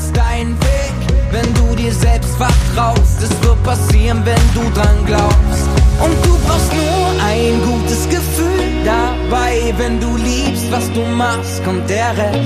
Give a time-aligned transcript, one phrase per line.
[0.00, 0.94] findest deinen Weg,
[1.30, 3.22] wenn du dir selbst vertraust.
[3.22, 5.68] Es wird passieren, wenn du dran glaubst.
[6.02, 11.88] Und du brauchst nur ein gutes Gefühl dabei, wenn du liebst, was du machst, kommt
[11.88, 12.38] der Rest.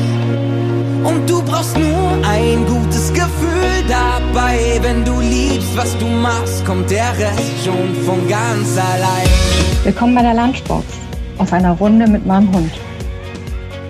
[1.04, 6.90] Und du brauchst nur ein gutes Gefühl dabei, wenn du liebst, was du machst, kommt
[6.90, 9.28] der Rest schon von ganz allein.
[9.84, 10.84] Willkommen bei der Lunchbox
[11.38, 12.72] auf einer Runde mit meinem Hund.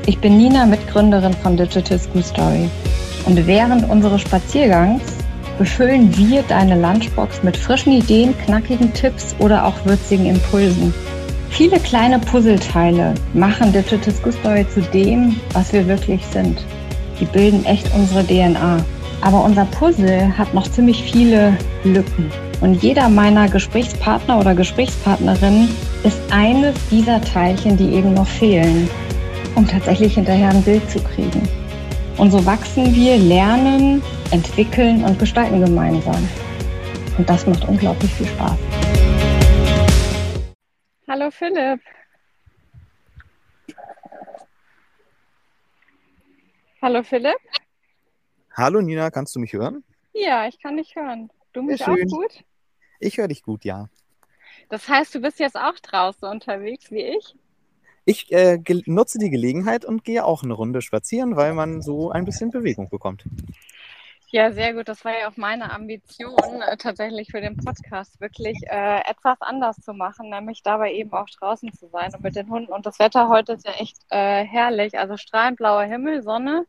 [0.07, 2.69] Ich bin Nina, Mitgründerin von Digital School Story.
[3.27, 5.03] Und während unseres Spaziergangs
[5.59, 10.93] befüllen wir deine Lunchbox mit frischen Ideen, knackigen Tipps oder auch würzigen Impulsen.
[11.51, 16.65] Viele kleine Puzzleteile machen Digital Story zu dem, was wir wirklich sind.
[17.21, 18.85] Die bilden echt unsere DNA.
[19.21, 22.31] Aber unser Puzzle hat noch ziemlich viele Lücken.
[22.61, 25.69] Und jeder meiner Gesprächspartner oder Gesprächspartnerinnen
[26.03, 28.89] ist eines dieser Teilchen, die eben noch fehlen
[29.55, 31.43] um tatsächlich hinterher ein Bild zu kriegen.
[32.17, 36.29] Und so wachsen wir, lernen, entwickeln und gestalten gemeinsam.
[37.19, 38.57] Und das macht unglaublich viel Spaß.
[41.09, 41.81] Hallo Philipp.
[46.81, 47.37] Hallo Philipp.
[48.57, 49.83] Hallo Nina, kannst du mich hören?
[50.13, 51.31] Ja, ich kann dich hören.
[51.53, 52.07] Du mich Sehr schön.
[52.13, 52.45] auch gut?
[53.01, 53.89] Ich höre dich gut, ja.
[54.69, 57.35] Das heißt, du bist jetzt auch draußen unterwegs wie ich?
[58.05, 62.25] Ich äh, nutze die Gelegenheit und gehe auch eine Runde spazieren, weil man so ein
[62.25, 63.25] bisschen Bewegung bekommt.
[64.35, 64.89] Ja, sehr gut.
[64.89, 69.77] Das war ja auch meine Ambition, äh, tatsächlich für den Podcast wirklich äh, etwas anders
[69.77, 72.73] zu machen, nämlich dabei eben auch draußen zu sein und mit den Hunden.
[72.73, 74.99] Und das Wetter heute ist ja echt äh, herrlich.
[74.99, 76.67] Also strahlend blauer Himmel, Sonne.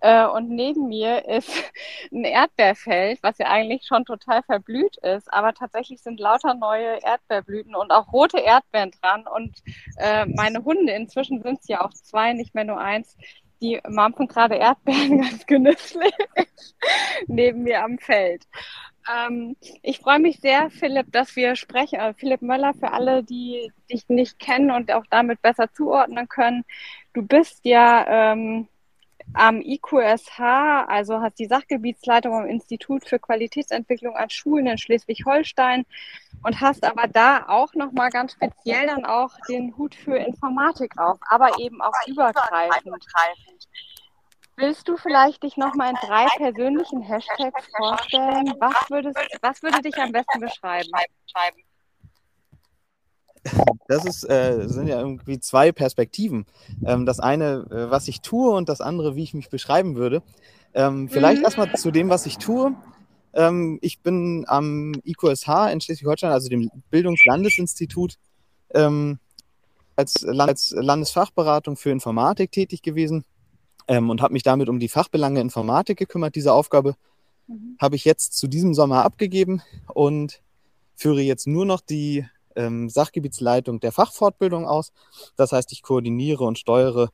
[0.00, 1.50] Äh, und neben mir ist
[2.12, 7.74] ein Erdbeerfeld, was ja eigentlich schon total verblüht ist, aber tatsächlich sind lauter neue Erdbeerblüten
[7.74, 9.26] und auch rote Erdbeeren dran.
[9.26, 9.58] Und
[9.98, 13.16] äh, meine Hunde, inzwischen sind es ja auch zwei, nicht mehr nur eins,
[13.60, 16.14] die mampfen gerade Erdbeeren ganz genüsslich
[17.26, 18.46] neben mir am Feld.
[19.10, 21.98] Ähm, ich freue mich sehr, Philipp, dass wir sprechen.
[21.98, 26.64] Äh, Philipp Möller, für alle, die dich nicht kennen und auch damit besser zuordnen können.
[27.12, 28.68] Du bist ja ähm,
[29.34, 35.86] am IQSH, also hast die Sachgebietsleitung am Institut für Qualitätsentwicklung an Schulen in Schleswig-Holstein
[36.42, 41.18] und hast aber da auch nochmal ganz speziell dann auch den Hut für Informatik auf,
[41.28, 43.04] aber eben auch übergreifend.
[44.56, 48.52] Willst du vielleicht dich nochmal in drei persönlichen Hashtags vorstellen?
[48.58, 50.90] Was, würdest, was würde dich am besten beschreiben?
[53.88, 56.46] Das ist, äh, sind ja irgendwie zwei Perspektiven.
[56.84, 60.22] Ähm, das eine, äh, was ich tue und das andere, wie ich mich beschreiben würde.
[60.74, 61.44] Ähm, vielleicht mhm.
[61.44, 62.74] erstmal zu dem, was ich tue.
[63.32, 68.16] Ähm, ich bin am IQSH in Schleswig-Holstein, also dem Bildungslandesinstitut,
[68.74, 69.18] ähm,
[69.96, 73.24] als, Land als, Landesfachberatung für Informatik tätig gewesen
[73.88, 76.34] ähm, und habe mich damit um die Fachbelange Informatik gekümmert.
[76.34, 76.94] Diese Aufgabe
[77.46, 77.76] mhm.
[77.80, 80.42] habe ich jetzt zu diesem Sommer abgegeben und
[80.94, 84.92] führe jetzt nur noch die ähm, Sachgebietsleitung der Fachfortbildung aus.
[85.36, 87.10] Das heißt, ich koordiniere und steuere,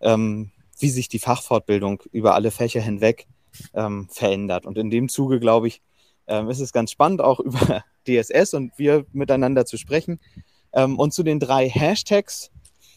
[0.00, 3.26] ähm, wie sich die Fachfortbildung über alle Fächer hinweg
[3.74, 4.66] ähm, verändert.
[4.66, 5.82] Und in dem Zuge, glaube ich,
[6.26, 10.20] ähm, ist es ganz spannend, auch über DSS und wir miteinander zu sprechen.
[10.72, 12.50] Ähm, und zu den drei Hashtags,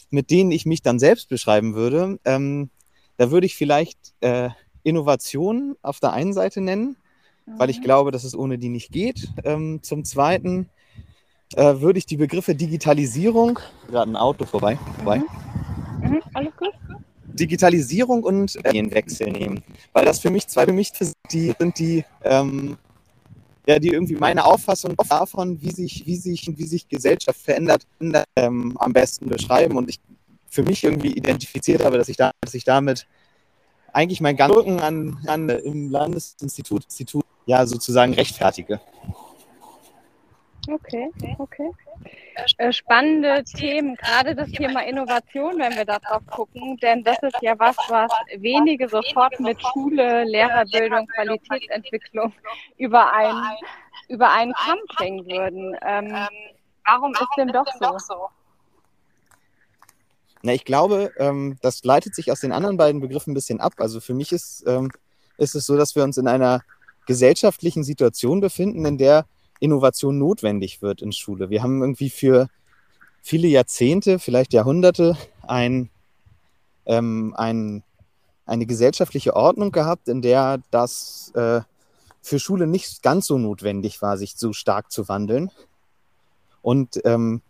[0.09, 2.69] mit denen ich mich dann selbst beschreiben würde, ähm,
[3.17, 4.49] da würde ich vielleicht äh,
[4.83, 6.97] Innovation auf der einen Seite nennen,
[7.45, 7.83] weil ich mhm.
[7.83, 9.29] glaube, dass es ohne die nicht geht.
[9.43, 10.69] Ähm, zum Zweiten
[11.55, 15.17] äh, würde ich die Begriffe Digitalisierung, gerade ein Auto vorbei, vorbei.
[16.01, 16.09] Mhm.
[16.09, 16.73] Mhm, alles gut.
[17.25, 19.61] Digitalisierung und Medienwechsel nehmen,
[19.91, 20.91] weil das für mich zwei für mich
[21.31, 22.77] die sind die ähm,
[23.67, 27.87] ja, die irgendwie meine Auffassung davon, wie sich, wie sich, wie sich Gesellschaft verändert,
[28.35, 29.75] ähm, am besten beschreiben.
[29.75, 29.99] Und ich
[30.47, 33.07] für mich irgendwie identifiziert habe, dass ich, da, dass ich damit
[33.91, 38.79] eigentlich mein Ganzen an, an im Landesinstitut Institut, ja sozusagen rechtfertige.
[40.67, 41.71] Okay, okay.
[42.57, 47.57] Äh, spannende Themen, gerade das Thema Innovation, wenn wir darauf gucken, denn das ist ja
[47.59, 52.33] was, was wenige sofort mit Schule, Lehrerbildung, Qualitätsentwicklung
[52.77, 53.43] über einen,
[54.09, 55.77] über einen Kamm bringen würden.
[55.85, 56.27] Ähm,
[56.85, 57.65] warum ist denn doch
[57.99, 58.29] so?
[60.41, 63.73] Na, ich glaube, ähm, das leitet sich aus den anderen beiden Begriffen ein bisschen ab.
[63.77, 64.91] Also für mich ist, ähm,
[65.37, 66.61] ist es so, dass wir uns in einer
[67.07, 69.25] gesellschaftlichen Situation befinden, in der
[69.59, 71.49] Innovation notwendig wird in Schule.
[71.49, 72.49] Wir haben irgendwie für
[73.21, 75.17] viele Jahrzehnte, vielleicht Jahrhunderte,
[75.47, 75.89] ein,
[76.85, 77.83] ähm, ein,
[78.45, 81.61] eine gesellschaftliche Ordnung gehabt, in der das äh,
[82.21, 85.51] für Schule nicht ganz so notwendig war, sich so stark zu wandeln.
[86.61, 87.41] Und ähm,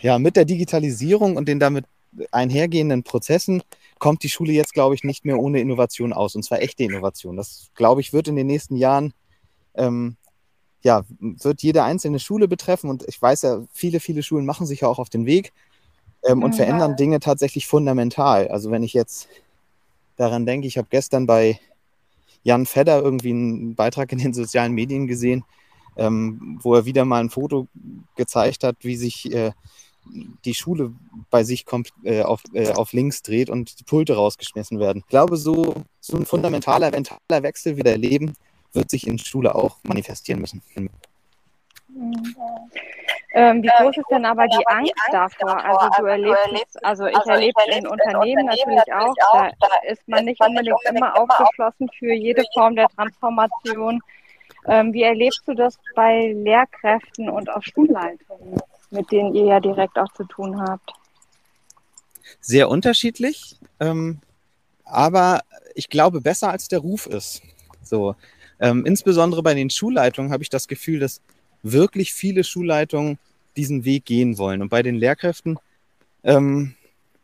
[0.00, 1.86] ja, mit der Digitalisierung und den damit
[2.30, 3.62] einhergehenden Prozessen
[3.98, 7.36] kommt die Schule jetzt, glaube ich, nicht mehr ohne Innovation aus, und zwar echte Innovation.
[7.36, 9.14] Das, glaube ich, wird in den nächsten Jahren,
[9.74, 10.16] ähm,
[10.84, 12.90] ja, wird jede einzelne Schule betreffen.
[12.90, 15.52] Und ich weiß ja, viele, viele Schulen machen sich ja auch auf den Weg
[16.24, 16.58] ähm, und ja.
[16.58, 18.48] verändern Dinge tatsächlich fundamental.
[18.48, 19.28] Also wenn ich jetzt
[20.16, 21.58] daran denke, ich habe gestern bei
[22.42, 25.44] Jan Fedder irgendwie einen Beitrag in den sozialen Medien gesehen,
[25.96, 27.66] ähm, wo er wieder mal ein Foto
[28.14, 29.52] gezeigt hat, wie sich äh,
[30.44, 30.92] die Schule
[31.30, 34.98] bei sich kommt, äh, auf, äh, auf links dreht und die Pulte rausgeschmissen werden.
[34.98, 38.34] Ich glaube, so, so ein fundamentaler mentaler Wechsel wie der Leben
[38.74, 40.62] wird sich in Schule auch manifestieren müssen.
[43.36, 45.64] Ähm, wie groß ist denn aber die Angst davor?
[45.64, 49.50] Also du erlebst, also ich erlebe es in Unternehmen natürlich auch, da
[49.88, 54.00] ist man nicht unbedingt immer aufgeschlossen für jede Form der Transformation.
[54.66, 58.60] Ähm, wie erlebst du das bei Lehrkräften und auch Schulleitungen?
[58.94, 60.92] mit denen ihr ja direkt auch zu tun habt?
[62.40, 64.20] Sehr unterschiedlich, ähm,
[64.84, 65.42] aber
[65.74, 67.42] ich glaube besser als der Ruf ist.
[67.82, 68.14] So,
[68.60, 71.20] ähm, insbesondere bei den Schulleitungen habe ich das Gefühl, dass
[71.62, 73.18] wirklich viele Schulleitungen
[73.56, 74.62] diesen Weg gehen wollen.
[74.62, 75.58] Und bei den Lehrkräften,
[76.22, 76.74] ähm,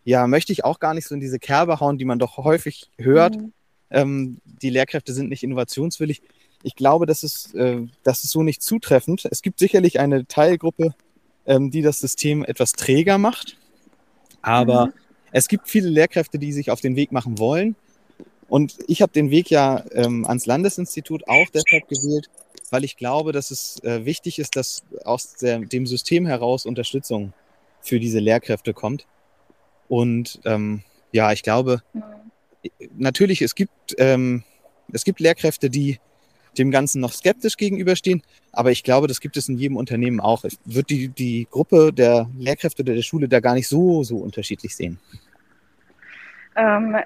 [0.04, 2.90] ja, möchte ich auch gar nicht so in diese Kerbe hauen, die man doch häufig
[2.98, 3.36] hört.
[3.36, 3.52] Mhm.
[3.90, 6.22] Ähm, die Lehrkräfte sind nicht innovationswillig.
[6.62, 9.26] Ich glaube, das ist, äh, das ist so nicht zutreffend.
[9.30, 10.94] Es gibt sicherlich eine Teilgruppe
[11.46, 13.56] ähm, die das System etwas träger macht.
[14.42, 14.92] Aber mhm.
[15.32, 17.76] es gibt viele Lehrkräfte, die sich auf den Weg machen wollen.
[18.50, 22.28] Und ich habe den Weg ja ähm, ans Landesinstitut auch deshalb gewählt,
[22.70, 27.32] weil ich glaube, dass es äh, wichtig ist, dass aus der, dem System heraus Unterstützung
[27.80, 29.06] für diese Lehrkräfte kommt.
[29.88, 30.82] Und ähm,
[31.12, 31.82] ja, ich glaube,
[32.96, 34.42] natürlich, es gibt, ähm,
[34.92, 36.00] es gibt Lehrkräfte, die
[36.58, 38.20] dem Ganzen noch skeptisch gegenüberstehen.
[38.50, 40.44] Aber ich glaube, das gibt es in jedem Unternehmen auch.
[40.44, 44.74] Ich würde die, die Gruppe der Lehrkräfte der Schule da gar nicht so, so unterschiedlich
[44.74, 44.98] sehen.
[46.56, 46.96] Ähm,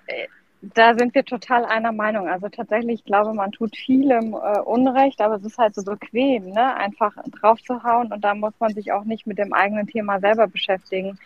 [0.75, 2.28] da sind wir total einer Meinung.
[2.28, 6.50] Also tatsächlich, ich glaube, man tut vielem äh, Unrecht, aber es ist halt so bequem,
[6.50, 6.75] ne?
[6.76, 10.20] einfach drauf zu hauen und da muss man sich auch nicht mit dem eigenen Thema
[10.20, 11.19] selber beschäftigen.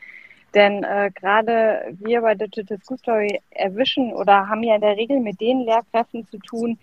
[0.54, 5.20] Denn äh, gerade wir bei Digital School Story erwischen oder haben ja in der Regel
[5.20, 6.78] mit den Lehrkräften zu tun,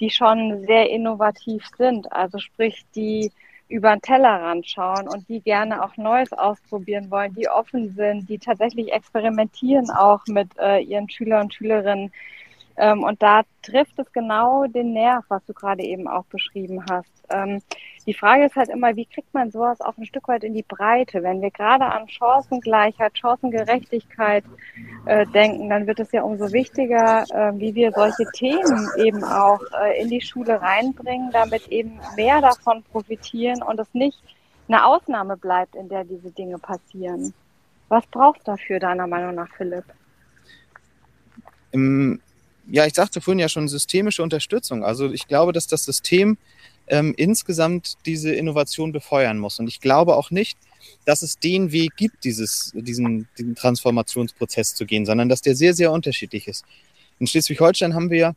[0.00, 2.12] die schon sehr innovativ sind.
[2.12, 3.30] Also sprich, die
[3.68, 8.38] über den Tellerrand schauen und die gerne auch Neues ausprobieren wollen, die offen sind, die
[8.38, 12.12] tatsächlich experimentieren auch mit äh, ihren Schülern und Schülerinnen.
[12.76, 17.10] Ähm, und da trifft es genau den Nerv, was du gerade eben auch beschrieben hast.
[17.30, 17.62] Ähm,
[18.06, 20.64] die Frage ist halt immer, wie kriegt man sowas auch ein Stück weit in die
[20.64, 21.22] Breite?
[21.22, 24.44] Wenn wir gerade an Chancengleichheit, Chancengerechtigkeit
[25.06, 29.60] äh, denken, dann wird es ja umso wichtiger, äh, wie wir solche Themen eben auch
[29.80, 34.18] äh, in die Schule reinbringen, damit eben mehr davon profitieren und es nicht
[34.66, 37.32] eine Ausnahme bleibt, in der diese Dinge passieren.
[37.88, 39.84] Was braucht es dafür, deiner Meinung nach, Philipp?
[42.68, 44.84] Ja, ich sagte vorhin ja schon systemische Unterstützung.
[44.84, 46.38] Also ich glaube, dass das System
[46.86, 49.58] ähm, insgesamt diese Innovation befeuern muss.
[49.58, 50.58] Und ich glaube auch nicht,
[51.04, 55.74] dass es den Weg gibt, dieses, diesen, diesen Transformationsprozess zu gehen, sondern dass der sehr,
[55.74, 56.64] sehr unterschiedlich ist.
[57.18, 58.34] In Schleswig-Holstein haben wir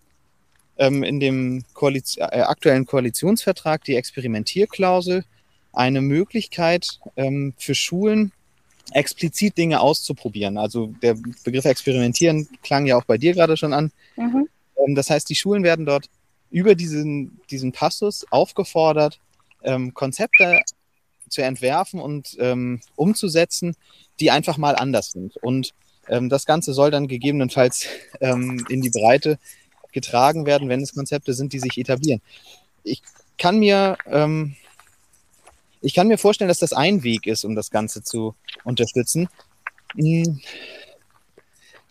[0.77, 5.25] ähm, in dem Koaliz äh, aktuellen Koalitionsvertrag die Experimentierklausel,
[5.73, 8.31] eine Möglichkeit ähm, für Schulen,
[8.91, 10.57] explizit Dinge auszuprobieren.
[10.57, 13.91] Also der Begriff Experimentieren klang ja auch bei dir gerade schon an.
[14.15, 14.47] Mhm.
[14.77, 16.09] Ähm, das heißt, die Schulen werden dort
[16.49, 19.19] über diesen, diesen Passus aufgefordert,
[19.63, 20.61] ähm, Konzepte
[21.29, 23.75] zu entwerfen und ähm, umzusetzen,
[24.19, 25.35] die einfach mal anders sind.
[25.37, 25.73] Und
[26.07, 27.87] ähm, das Ganze soll dann gegebenenfalls
[28.21, 29.39] ähm, in die Breite
[29.91, 32.21] getragen werden, wenn es Konzepte sind, die sich etablieren.
[32.83, 33.01] Ich
[33.37, 34.55] kann mir ähm,
[35.81, 39.29] ich kann mir vorstellen, dass das ein Weg ist, um das Ganze zu unterstützen.
[39.95, 40.41] Hm.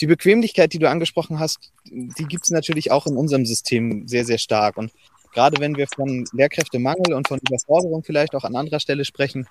[0.00, 4.26] Die Bequemlichkeit, die du angesprochen hast, die gibt es natürlich auch in unserem System sehr,
[4.26, 4.76] sehr stark.
[4.76, 4.92] Und
[5.32, 9.46] gerade wenn wir von Lehrkräftemangel und von Überforderung vielleicht auch an anderer Stelle sprechen,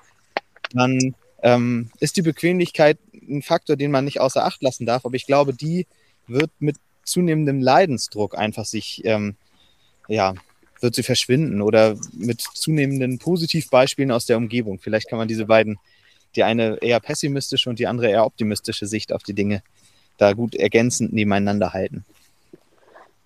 [0.72, 5.06] dann ähm, ist die Bequemlichkeit ein Faktor, den man nicht außer Acht lassen darf.
[5.06, 5.88] Aber ich glaube, die
[6.28, 9.36] wird mit zunehmendem Leidensdruck einfach sich ähm,
[10.08, 10.36] ja,
[10.82, 14.80] wird sie verschwinden oder mit zunehmenden Positivbeispielen aus der Umgebung.
[14.80, 15.78] Vielleicht kann man diese beiden,
[16.36, 19.64] die eine eher pessimistische und die andere eher optimistische Sicht auf die Dinge,
[20.18, 22.06] da gut ergänzend nebeneinander halten.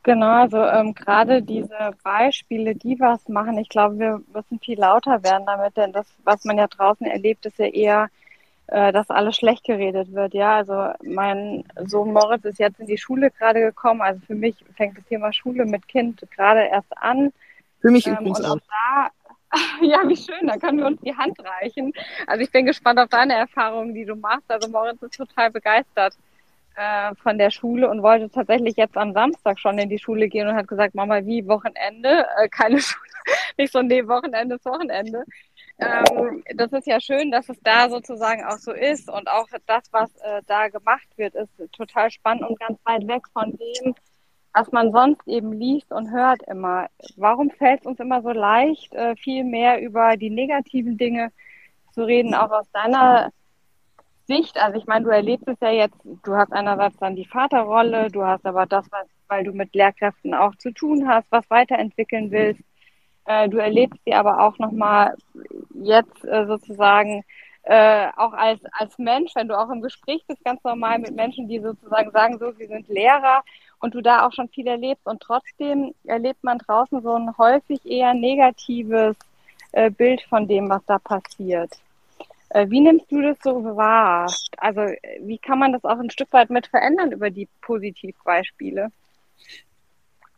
[0.03, 5.22] Genau, also ähm, gerade diese Beispiele, die was machen, ich glaube, wir müssen viel lauter
[5.24, 8.10] werden damit, denn das, was man ja draußen erlebt, ist ja eher,
[8.72, 10.34] äh, dass alles schlecht geredet wird.
[10.34, 14.02] Ja, also mein Sohn Moritz ist jetzt in die Schule gerade gekommen.
[14.02, 17.34] Also für mich fängt das Thema Schule mit Kind gerade erst an.
[17.82, 18.58] Für mich ähm, übrigens auch.
[18.58, 19.10] Da,
[19.82, 21.92] ja, wie schön, da können wir uns die Hand reichen.
[22.28, 24.46] Also ich bin gespannt auf deine Erfahrungen, die du machst.
[24.50, 26.16] Also Moritz ist total begeistert
[26.76, 30.48] äh, von der Schule und wollte tatsächlich jetzt am Samstag schon in die Schule gehen
[30.48, 32.26] und hat gesagt, Mama, wie Wochenende?
[32.38, 33.10] Äh, keine Schule.
[33.58, 35.24] Nicht so, nee, Wochenende ist Wochenende.
[35.80, 39.84] Ähm, das ist ja schön, dass es da sozusagen auch so ist und auch das,
[39.92, 43.96] was äh, da gemacht wird, ist total spannend und ganz weit weg von dem,
[44.54, 46.88] was man sonst eben liest und hört immer.
[47.16, 51.32] Warum fällt es uns immer so leicht, äh, viel mehr über die negativen Dinge
[51.94, 53.32] zu reden, auch aus deiner
[54.28, 54.58] Sicht?
[54.58, 58.26] Also ich meine, du erlebst es ja jetzt, du hast einerseits dann die Vaterrolle, du
[58.26, 62.64] hast aber das, was, weil du mit Lehrkräften auch zu tun hast, was weiterentwickeln willst.
[63.30, 65.16] Äh, du erlebst sie aber auch nochmal
[65.76, 67.24] jetzt äh, sozusagen
[67.62, 71.48] äh, auch als, als Mensch, wenn du auch im Gespräch bist, ganz normal mit Menschen,
[71.48, 73.44] die sozusagen sagen, so, sie sind Lehrer
[73.82, 77.86] und du da auch schon viel erlebst und trotzdem erlebt man draußen so ein häufig
[77.86, 79.16] eher negatives
[79.74, 81.70] äh, Bild von dem, was da passiert.
[82.50, 84.34] Äh, wie nimmst du das so wahr?
[84.58, 84.82] Also
[85.22, 88.90] wie kann man das auch ein Stück weit mit verändern über die Positivbeispiele?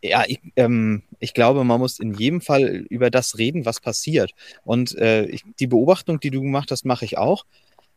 [0.02, 4.32] Ja, ich, ähm, ich glaube, man muss in jedem Fall über das reden, was passiert.
[4.64, 7.46] Und äh, ich, die Beobachtung, die du gemacht hast, mache ich auch.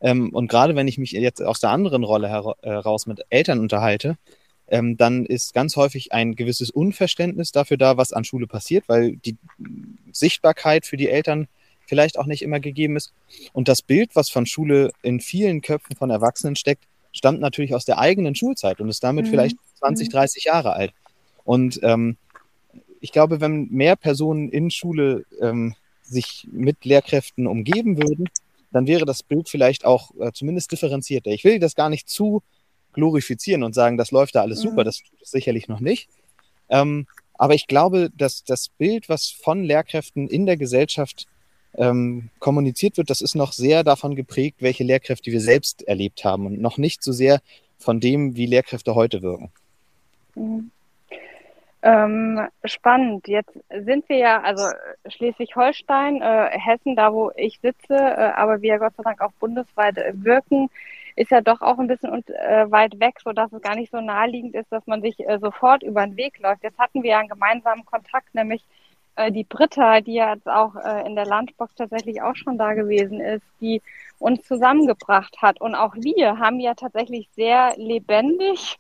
[0.02, 2.30] Ähm, und gerade wenn ich mich jetzt aus der anderen Rolle
[2.62, 4.18] heraus mit Eltern unterhalte,
[4.68, 9.16] ähm, dann ist ganz häufig ein gewisses Unverständnis dafür da, was an Schule passiert, weil
[9.18, 9.38] die
[10.12, 11.48] Sichtbarkeit für die Eltern
[11.88, 13.14] vielleicht auch nicht immer gegeben ist.
[13.54, 17.86] Und das Bild, was von Schule in vielen Köpfen von Erwachsenen steckt, stammt natürlich aus
[17.86, 19.30] der eigenen Schulzeit und ist damit mhm.
[19.30, 20.50] vielleicht 20, 30 mhm.
[20.50, 20.94] Jahre alt.
[21.46, 22.18] Und ähm,
[23.00, 28.26] ich glaube, wenn mehr Personen in Schule ähm, sich mit Lehrkräften umgeben würden,
[28.72, 31.32] dann wäre das Bild vielleicht auch äh, zumindest differenzierter.
[31.32, 32.44] Ich will das gar nicht zu
[32.94, 34.86] glorifizieren und sagen, das läuft da alles super, mhm.
[34.86, 36.10] das tut es sicherlich noch nicht.
[36.70, 41.28] Ähm, aber ich glaube, dass das Bild, was von Lehrkräften in der Gesellschaft
[41.78, 46.46] ähm, kommuniziert wird, das ist noch sehr davon geprägt, welche Lehrkräfte wir selbst erlebt haben
[46.46, 47.42] und noch nicht so sehr
[47.78, 49.52] von dem, wie Lehrkräfte heute wirken.
[50.36, 50.72] Mhm.
[51.86, 53.28] Ähm, spannend.
[53.28, 54.64] Jetzt sind wir ja, also
[55.08, 60.00] Schleswig-Holstein, äh, Hessen, da wo ich sitze, äh, aber wir Gott sei Dank auch bundesweit
[60.00, 60.72] äh, wirken,
[61.16, 64.02] ist ja doch auch ein bisschen und, äh, weit weg, sodass es gar nicht so
[64.02, 66.64] naheliegend ist, dass man sich äh, sofort über den Weg läuft.
[66.64, 68.64] Jetzt hatten wir ja einen gemeinsamen Kontakt, nämlich
[69.30, 70.76] die Britta, die ja jetzt auch
[71.06, 73.82] in der Lunchbox tatsächlich auch schon da gewesen ist, die
[74.20, 75.62] uns zusammengebracht hat.
[75.62, 78.76] Und auch wir haben ja tatsächlich sehr lebendig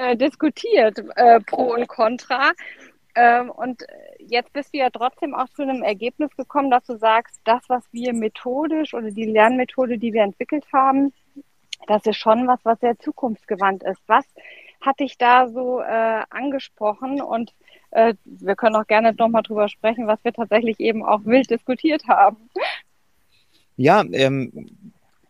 [0.00, 2.52] äh, diskutiert, äh, pro und contra.
[3.14, 3.82] Ähm, und
[4.18, 7.84] jetzt bist du ja trotzdem auch zu einem Ergebnis gekommen, dass du sagst, das, was
[7.92, 11.12] wir methodisch oder die Lernmethode, die wir entwickelt haben,
[11.86, 14.00] das ist schon was, was sehr zukunftsgewandt ist.
[14.06, 14.24] Was
[14.80, 17.20] hat dich da so äh, angesprochen?
[17.20, 17.52] Und
[17.90, 22.06] äh, wir können auch gerne nochmal drüber sprechen, was wir tatsächlich eben auch wild diskutiert
[22.08, 22.48] haben.
[23.76, 24.68] Ja, ähm,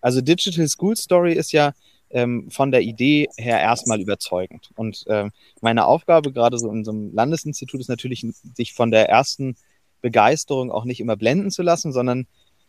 [0.01, 1.73] also Digital School Story ist ja
[2.11, 4.71] ähm, von der Idee her erstmal überzeugend.
[4.77, 9.09] Und ähm, meine Aufgabe gerade so in so einem Landesinstitut ist natürlich, sich von der
[9.09, 9.57] ersten
[10.01, 12.27] Begeisterung auch nicht immer blenden zu lassen, sondern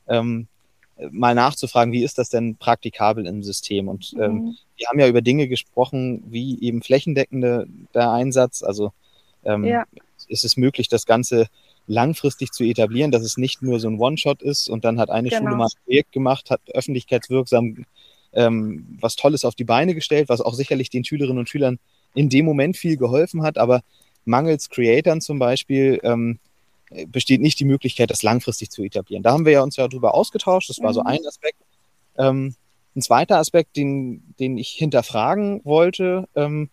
[0.07, 0.47] ähm,
[1.09, 3.87] mal nachzufragen, wie ist das denn praktikabel im System?
[3.87, 4.57] Und ähm, mhm.
[4.77, 8.61] wir haben ja über Dinge gesprochen, wie eben flächendeckende der Einsatz.
[8.61, 8.91] Also
[9.43, 9.85] ähm, ja.
[10.27, 11.47] ist es möglich, das Ganze
[11.87, 15.29] langfristig zu etablieren, dass es nicht nur so ein One-Shot ist und dann hat eine
[15.29, 15.41] genau.
[15.41, 17.85] Schule mal ein Projekt gemacht, hat öffentlichkeitswirksam
[18.33, 21.79] ähm, was Tolles auf die Beine gestellt, was auch sicherlich den Schülerinnen und Schülern
[22.13, 23.81] in dem Moment viel geholfen hat, aber
[24.25, 26.39] mangels Creatern zum Beispiel ähm,
[27.07, 29.23] besteht nicht die Möglichkeit, das langfristig zu etablieren.
[29.23, 30.95] Da haben wir ja uns ja drüber ausgetauscht, das war mhm.
[30.95, 31.57] so ein Aspekt.
[32.17, 32.55] Ähm,
[32.95, 36.69] ein zweiter Aspekt, den, den ich hinterfragen wollte, ähm,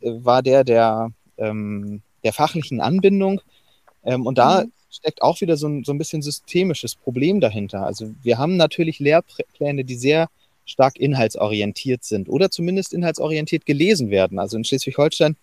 [0.00, 3.40] war der der, ähm, der fachlichen Anbindung.
[4.04, 4.72] Ähm, und da mhm.
[4.90, 7.86] steckt auch wieder so ein, so ein bisschen systemisches Problem dahinter.
[7.86, 10.28] Also wir haben natürlich Lehrpläne, die sehr
[10.64, 14.38] stark inhaltsorientiert sind oder zumindest inhaltsorientiert gelesen werden.
[14.38, 15.36] Also in Schleswig-Holstein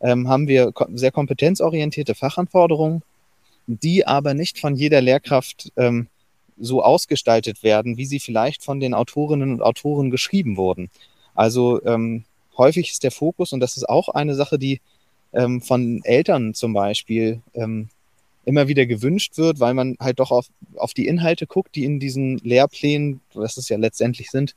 [0.00, 3.02] ähm, haben wir sehr kompetenzorientierte Fachanforderungen
[3.66, 6.08] die aber nicht von jeder Lehrkraft ähm,
[6.58, 10.90] so ausgestaltet werden, wie sie vielleicht von den Autorinnen und Autoren geschrieben wurden.
[11.34, 12.24] Also ähm,
[12.56, 14.80] häufig ist der Fokus, und das ist auch eine Sache, die
[15.32, 17.88] ähm, von Eltern zum Beispiel ähm,
[18.46, 22.00] immer wieder gewünscht wird, weil man halt doch auf, auf die Inhalte guckt, die in
[22.00, 24.54] diesen Lehrplänen, was es ja letztendlich sind,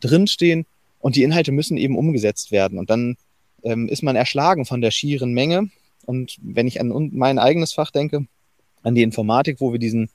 [0.00, 0.66] drinstehen.
[1.00, 2.78] Und die Inhalte müssen eben umgesetzt werden.
[2.78, 3.16] Und dann
[3.64, 5.70] ähm, ist man erschlagen von der schieren Menge.
[6.04, 8.26] Und wenn ich an mein eigenes Fach denke,
[8.82, 10.10] an die Informatik, wo wir diesen,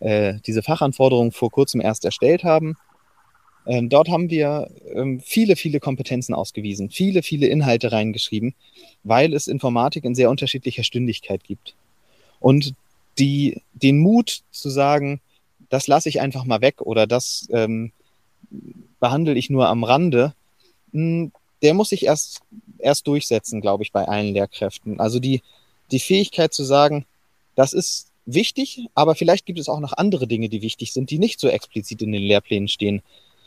[0.00, 2.76] äh, diese Fachanforderungen vor kurzem erst erstellt haben.
[3.66, 8.54] Ähm, dort haben wir ähm, viele, viele Kompetenzen ausgewiesen, viele, viele Inhalte reingeschrieben,
[9.02, 11.74] weil es Informatik in sehr unterschiedlicher Stündigkeit gibt.
[12.40, 12.74] Und
[13.18, 15.20] die, den Mut zu sagen,
[15.68, 17.92] das lasse ich einfach mal weg oder das ähm,
[19.00, 20.34] behandle ich nur am Rande,
[20.92, 22.40] hm, der muss sich erst,
[22.78, 25.00] erst durchsetzen, glaube ich, bei allen Lehrkräften.
[25.00, 25.42] Also die,
[25.90, 27.04] die Fähigkeit zu sagen,
[27.56, 31.18] das ist wichtig, aber vielleicht gibt es auch noch andere Dinge, die wichtig sind, die
[31.18, 33.02] nicht so explizit in den Lehrplänen stehen.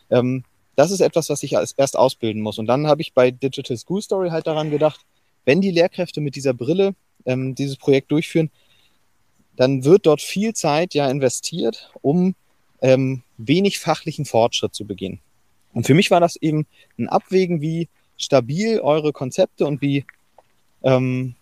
[0.09, 0.43] Ähm,
[0.75, 2.57] das ist etwas, was ich erst ausbilden muss.
[2.57, 5.01] Und dann habe ich bei Digital School Story halt daran gedacht,
[5.45, 6.95] wenn die Lehrkräfte mit dieser Brille
[7.25, 8.49] ähm, dieses Projekt durchführen,
[9.61, 12.33] dann wird dort viel Zeit ja investiert, um
[12.81, 15.19] ähm, wenig fachlichen Fortschritt zu begehen.
[15.71, 16.65] Und für mich war das eben
[16.97, 17.87] ein Abwägen, wie
[18.17, 20.03] stabil eure Konzepte und wie,
[20.81, 21.35] ähm,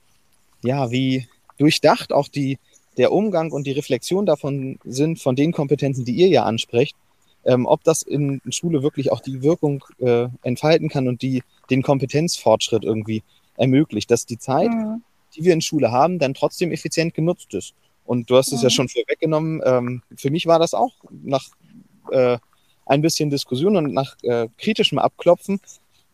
[0.62, 2.58] ja, wie durchdacht auch die,
[2.98, 6.98] der Umgang und die Reflexion davon sind, von den Kompetenzen, die ihr ja ansprecht,
[7.46, 11.84] ähm, ob das in Schule wirklich auch die Wirkung äh, entfalten kann und die, den
[11.84, 13.24] Kompetenzfortschritt irgendwie
[13.56, 15.04] ermöglicht, dass die Zeit, mhm.
[15.38, 17.74] die wir in Schule haben, dann trotzdem effizient genutzt ist.
[18.10, 18.72] Und du hast es ja mhm.
[18.72, 19.62] schon vorweggenommen.
[19.64, 21.46] Ähm, für mich war das auch nach
[22.10, 22.40] äh,
[22.88, 25.62] ein bisschen Diskussion und nach äh, kritischem Abklopfen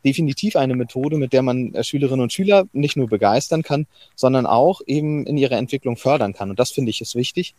[0.03, 4.45] definitiv eine Methode, mit der man äh, Schülerinnen und Schüler nicht nur begeistern kann, sondern
[4.45, 6.49] auch eben in ihrer Entwicklung fördern kann.
[6.49, 7.55] Und das finde ich ist wichtig.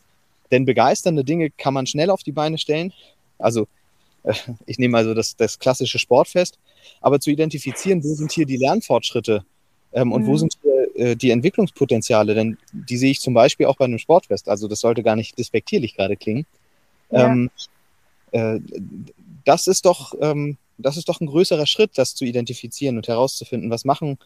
[0.51, 2.93] Denn begeisternde Dinge kann man schnell auf die Beine stellen.
[3.39, 3.67] Also
[4.23, 4.35] äh,
[4.67, 6.59] ich nehme also das, das klassische Sportfest,
[7.01, 9.47] aber zu identifizieren, wo sind hier die Lernfortschritte
[9.93, 10.27] ähm, und mhm.
[10.27, 13.99] wo sind hier äh, die Entwicklungspotenziale, denn die sehe ich zum Beispiel auch bei einem
[13.99, 14.49] Sportfest.
[14.49, 16.47] Also das sollte gar nicht despektierlich gerade klingen.
[17.11, 17.27] Ja.
[17.27, 17.51] Ähm,
[18.33, 18.61] äh,
[19.45, 23.71] das ist doch ähm, das ist doch ein größerer Schritt, das zu identifizieren und herauszufinden,
[23.71, 24.19] was machen,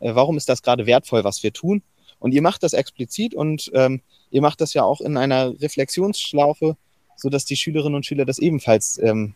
[0.00, 1.82] äh, warum ist das gerade wertvoll, was wir tun.
[2.18, 6.76] Und ihr macht das explizit und ähm, ihr macht das ja auch in einer Reflexionsschlaufe,
[7.16, 9.34] sodass die Schülerinnen und Schüler das ebenfalls ähm,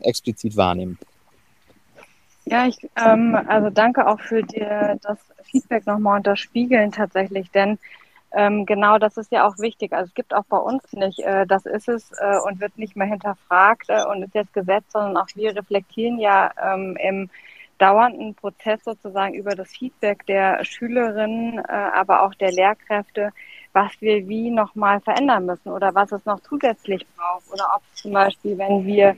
[0.00, 0.98] explizit wahrnehmen.
[2.46, 4.66] Ja, ich, ähm, also danke auch für die,
[5.02, 7.78] das Feedback nochmal unterspiegeln tatsächlich, denn
[8.32, 9.92] ähm, genau das ist ja auch wichtig.
[9.92, 12.96] Also es gibt auch bei uns nicht, äh, das ist es äh, und wird nicht
[12.96, 17.30] mehr hinterfragt äh, und ist jetzt Gesetz, sondern auch wir reflektieren ja ähm, im
[17.78, 21.62] dauernden Prozess sozusagen über das Feedback der Schülerinnen, äh,
[21.94, 23.32] aber auch der Lehrkräfte,
[23.72, 27.52] was wir wie nochmal verändern müssen oder was es noch zusätzlich braucht.
[27.52, 29.16] Oder ob zum Beispiel, wenn wir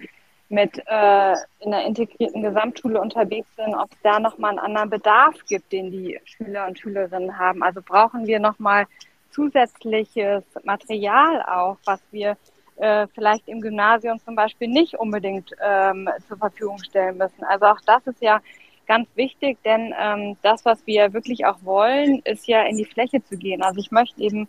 [0.49, 5.35] mit äh, in einer integrierten Gesamtschule unterwegs sind, ob es da nochmal einen anderen Bedarf
[5.49, 7.63] gibt, den die Schüler und Schülerinnen haben.
[7.63, 8.87] Also brauchen wir nochmal
[9.31, 12.37] zusätzliches Material auch, was wir
[12.77, 17.43] äh, vielleicht im Gymnasium zum Beispiel nicht unbedingt ähm, zur Verfügung stellen müssen.
[17.45, 18.41] Also auch das ist ja
[18.87, 23.23] ganz wichtig, denn ähm, das, was wir wirklich auch wollen, ist ja in die Fläche
[23.25, 23.63] zu gehen.
[23.63, 24.49] Also ich möchte eben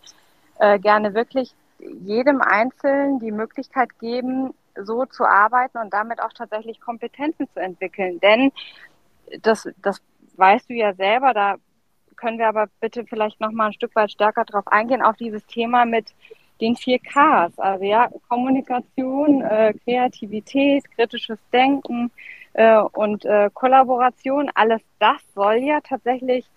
[0.60, 6.80] äh, gerne wirklich jedem Einzelnen die Möglichkeit geben, so zu arbeiten und damit auch tatsächlich
[6.80, 8.20] Kompetenzen zu entwickeln.
[8.20, 8.52] Denn
[9.42, 10.02] das, das
[10.36, 11.56] weißt du ja selber, da
[12.16, 15.46] können wir aber bitte vielleicht noch mal ein Stück weit stärker darauf eingehen, auf dieses
[15.46, 16.14] Thema mit
[16.60, 22.12] den vier Ks, also ja, Kommunikation, äh, Kreativität, kritisches Denken
[22.54, 26.50] äh, und äh, Kollaboration, alles das soll ja tatsächlich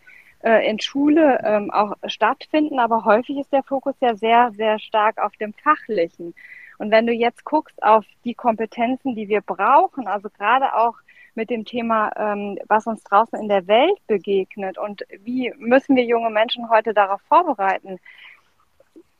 [0.42, 5.18] äh, in Schule ähm, auch stattfinden, aber häufig ist der Fokus ja sehr, sehr stark
[5.18, 6.34] auf dem Fachlichen.
[6.80, 10.94] Und wenn du jetzt guckst auf die Kompetenzen, die wir brauchen, also gerade auch
[11.34, 16.04] mit dem Thema, ähm, was uns draußen in der Welt begegnet und wie müssen wir
[16.04, 17.98] junge Menschen heute darauf vorbereiten,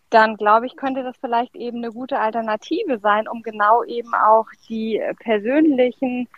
[0.09, 4.47] dann glaube ich, könnte das vielleicht eben eine gute Alternative sein, um genau eben auch
[4.71, 6.29] die persönlichen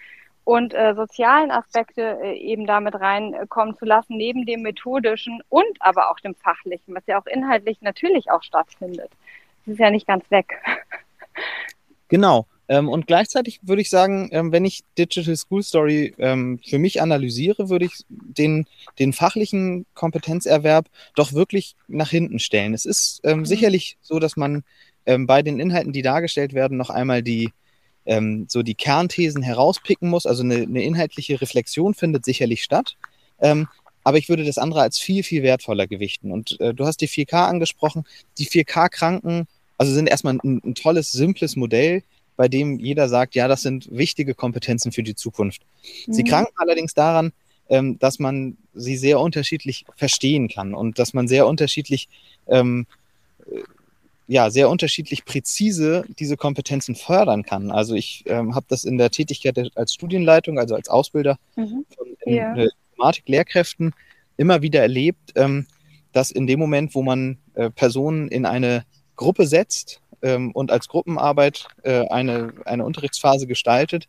[0.43, 6.11] und äh, sozialen Aspekte äh, eben damit reinkommen zu lassen, neben dem methodischen und aber
[6.11, 9.13] auch dem fachlichen, was ja auch inhaltlich natürlich auch stattfindet.
[9.65, 10.61] Das ist ja nicht ganz weg.
[12.09, 12.47] Genau.
[12.69, 17.03] Ähm, und gleichzeitig würde ich sagen, ähm, wenn ich Digital School Story ähm, für mich
[17.03, 18.67] analysiere, würde ich den,
[18.99, 22.73] den fachlichen Kompetenzerwerb doch wirklich nach hinten stellen.
[22.73, 23.45] Es ist ähm, mhm.
[23.47, 24.63] sicherlich so, dass man
[25.05, 27.53] ähm, bei den Inhalten, die dargestellt werden, noch einmal die,
[28.07, 30.25] ähm, so die Kernthesen herauspicken muss.
[30.25, 32.97] Also eine, eine inhaltliche Reflexion findet sicherlich statt.
[34.05, 36.31] aber ich würde das andere als viel, viel wertvoller gewichten.
[36.33, 38.05] Und äh, du hast die 4K angesprochen.
[38.39, 39.47] Die 4K-Kranken
[39.83, 42.05] also sind erstmal ein, ein tolles, simples Modell,
[42.37, 45.63] bei dem jeder sagt, ja, das sind wichtige Kompetenzen für die Zukunft.
[46.07, 46.13] Mhm.
[46.13, 47.33] Sie kranken allerdings daran,
[47.69, 52.09] ähm, dass man sie sehr unterschiedlich verstehen kann und dass man sehr unterschiedlich,
[52.47, 52.87] ähm,
[53.51, 53.63] äh,
[54.29, 57.73] ja, sehr unterschiedlich präzise diese Kompetenzen fördern kann.
[57.73, 61.85] Also ich ähm, habe das in der Tätigkeit als Studienleitung, also als Ausbilder mhm.
[61.97, 62.55] von ja.
[62.93, 63.95] Informatik-Lehrkräften
[64.37, 65.67] immer wieder erlebt, ähm,
[66.13, 68.85] dass in dem Moment, wo man äh, Personen in eine
[69.17, 74.09] Gruppe setzt ähm, und als Gruppenarbeit äh, eine, eine Unterrichtsphase gestaltet,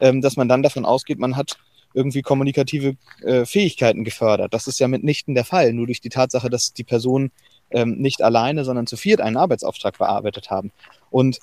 [0.00, 1.58] ähm, dass man dann davon ausgeht, man hat
[1.94, 4.52] irgendwie kommunikative äh, Fähigkeiten gefördert.
[4.52, 7.32] Das ist ja mitnichten der Fall, nur durch die Tatsache, dass die Personen
[7.70, 10.72] ähm, nicht alleine, sondern zu viert einen Arbeitsauftrag bearbeitet haben.
[11.10, 11.38] Und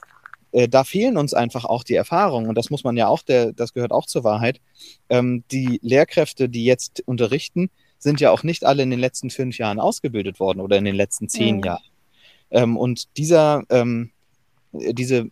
[0.51, 2.47] äh, da fehlen uns einfach auch die Erfahrungen.
[2.47, 4.61] Und das muss man ja auch, der, das gehört auch zur Wahrheit.
[5.09, 9.57] Ähm, die Lehrkräfte, die jetzt unterrichten, sind ja auch nicht alle in den letzten fünf
[9.57, 11.63] Jahren ausgebildet worden oder in den letzten zehn mhm.
[11.63, 11.83] Jahren.
[12.53, 14.11] Ähm, und dieser, ähm,
[14.71, 15.27] diese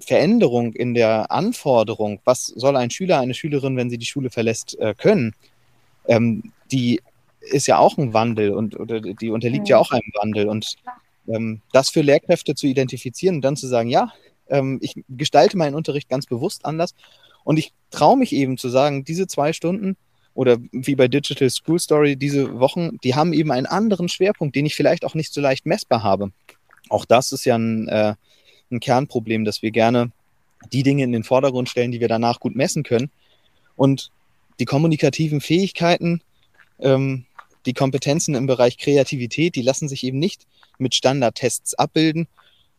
[0.00, 4.78] Veränderung in der Anforderung, was soll ein Schüler, eine Schülerin, wenn sie die Schule verlässt,
[4.78, 5.34] äh, können,
[6.06, 7.00] ähm, die
[7.40, 9.70] ist ja auch ein Wandel und oder die unterliegt mhm.
[9.70, 10.48] ja auch einem Wandel.
[10.48, 10.76] Und
[11.28, 14.12] ähm, das für Lehrkräfte zu identifizieren und dann zu sagen, ja,
[14.48, 16.94] ähm, ich gestalte meinen Unterricht ganz bewusst anders
[17.44, 19.96] und ich traue mich eben zu sagen, diese zwei Stunden
[20.34, 24.66] oder wie bei Digital School Story diese Wochen, die haben eben einen anderen Schwerpunkt, den
[24.66, 26.30] ich vielleicht auch nicht so leicht messbar habe.
[26.90, 28.14] Auch das ist ja ein, äh,
[28.70, 30.12] ein Kernproblem, dass wir gerne
[30.72, 33.10] die Dinge in den Vordergrund stellen, die wir danach gut messen können.
[33.76, 34.10] Und
[34.58, 36.20] die kommunikativen Fähigkeiten,
[36.80, 37.24] ähm,
[37.66, 40.46] die Kompetenzen im Bereich Kreativität, die lassen sich eben nicht
[40.78, 42.28] mit Standardtests abbilden.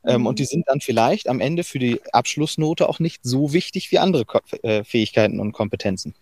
[0.04, 0.28] Ähm, mhm.
[0.28, 4.00] Und die sind dann vielleicht am Ende für die Abschlussnote auch nicht so wichtig wie
[4.00, 6.15] andere Ko äh, Fähigkeiten und Kompetenzen.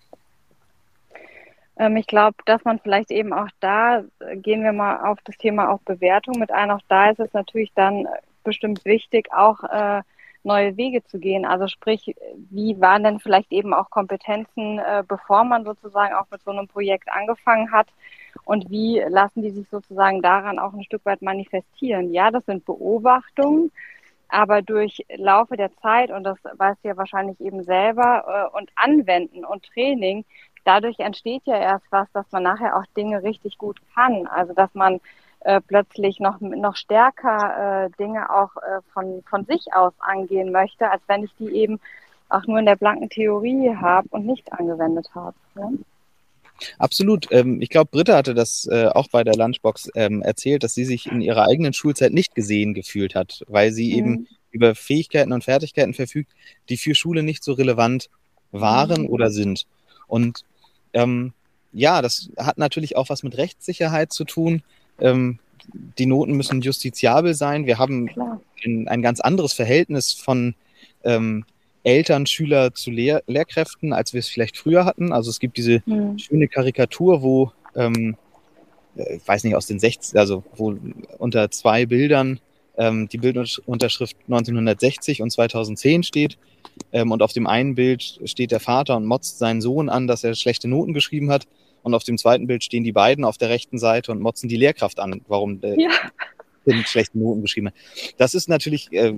[1.80, 5.38] Ähm, ich glaube, dass man vielleicht eben auch da, äh, gehen wir mal auf das
[5.38, 8.08] Thema auch Bewertung mit ein, auch da ist es natürlich dann
[8.44, 10.02] bestimmt wichtig, auch äh,
[10.44, 11.46] neue Wege zu gehen.
[11.46, 12.16] Also sprich,
[12.50, 16.68] wie waren denn vielleicht eben auch Kompetenzen, äh, bevor man sozusagen auch mit so einem
[16.68, 17.88] Projekt angefangen hat?
[18.46, 22.14] Und wie lassen die sich sozusagen daran auch ein Stück weit manifestieren?
[22.14, 23.72] Ja, das sind Beobachtungen,
[24.30, 28.72] aber durch Laufe der Zeit, und das weißt du ja wahrscheinlich eben selber, äh, und
[28.76, 30.24] Anwenden und Training,
[30.66, 34.28] dadurch entsteht ja erst was, dass man nachher auch Dinge richtig gut kann.
[34.28, 35.00] Also dass man
[35.42, 40.90] äh, plötzlich noch, noch stärker äh, Dinge auch äh, von, von sich aus angehen möchte,
[40.92, 41.80] als wenn ich die eben
[42.28, 45.36] auch nur in der blanken Theorie habe und nicht angewendet habe.
[45.56, 45.80] Ne?
[46.78, 47.28] Absolut.
[47.32, 50.86] Ähm, ich glaube, Britta hatte das äh, auch bei der Lunchbox ähm, erzählt, dass sie
[50.86, 53.98] sich in ihrer eigenen Schulzeit nicht gesehen gefühlt hat, weil sie mhm.
[53.98, 56.32] eben über Fähigkeiten und Fertigkeiten verfügt,
[56.70, 58.10] die für Schule nicht so relevant
[58.52, 59.10] waren mhm.
[59.10, 59.66] oder sind.
[60.08, 60.44] Und
[60.94, 61.34] ähm,
[61.72, 64.64] ja, das hat natürlich auch was mit Rechtssicherheit zu tun.
[65.00, 65.40] Ähm,
[65.98, 67.66] die Noten müssen justiziabel sein.
[67.66, 68.10] Wir haben
[68.66, 70.56] ein, ein, ganz anderes Verhältnis von
[71.04, 71.46] ähm,
[71.84, 75.12] Eltern, Schüler zu Lehr Lehrkräften, als wir es vielleicht früher hatten.
[75.12, 76.18] Also es gibt diese mhm.
[76.18, 78.18] schöne Karikatur, wo, ähm,
[78.96, 80.76] äh, ich weiß nicht, aus den 60, also wo
[81.20, 82.40] unter zwei Bildern
[82.80, 86.38] ähm, die Bildunterschrift 1960 und 2010 steht.
[86.92, 90.24] Ähm, und auf dem einen Bild steht der Vater und motzt seinen Sohn an, dass
[90.24, 91.46] er schlechte Noten geschrieben hat.
[91.84, 94.58] Und auf dem zweiten Bild stehen die beiden auf der rechten Seite und motzen die
[94.58, 95.90] Lehrkraft an, warum der ja.
[96.86, 97.76] schlechte Noten geschrieben hat.
[98.18, 99.14] Das ist natürlich äh,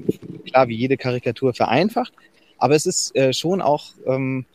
[0.47, 2.13] klar wie jede Karikatur vereinfacht,
[2.58, 4.45] aber es ist äh, schon auch ähm,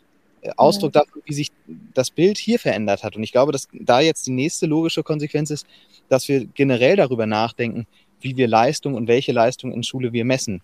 [0.55, 1.01] Ausdruck ja.
[1.01, 1.51] davon, wie sich
[1.93, 3.15] das Bild hier verändert hat.
[3.15, 5.65] Und ich glaube, dass da jetzt die nächste logische Konsequenz ist,
[6.09, 7.85] dass wir generell darüber nachdenken,
[8.21, 10.61] wie wir Leistung und welche Leistung in Schule wir messen.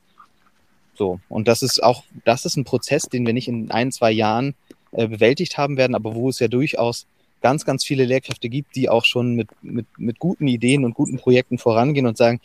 [0.96, 1.20] So.
[1.30, 4.56] Und das ist auch, das ist ein Prozess, den wir nicht in ein, zwei Jahren
[4.92, 7.08] äh, bewältigt haben werden, aber wo es ja durchaus
[7.42, 11.18] ganz, ganz viele Lehrkräfte gibt, die auch schon mit, mit, mit guten Ideen und guten
[11.18, 12.40] Projekten vorangehen und sagen,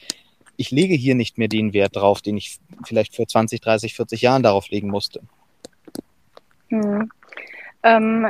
[0.57, 4.23] ich lege hier nicht mehr den Wert drauf, den ich vielleicht vor 20, 30, 40
[4.23, 5.21] Jahren darauf legen musste.
[6.69, 7.11] Hm.
[7.85, 8.27] Ähm,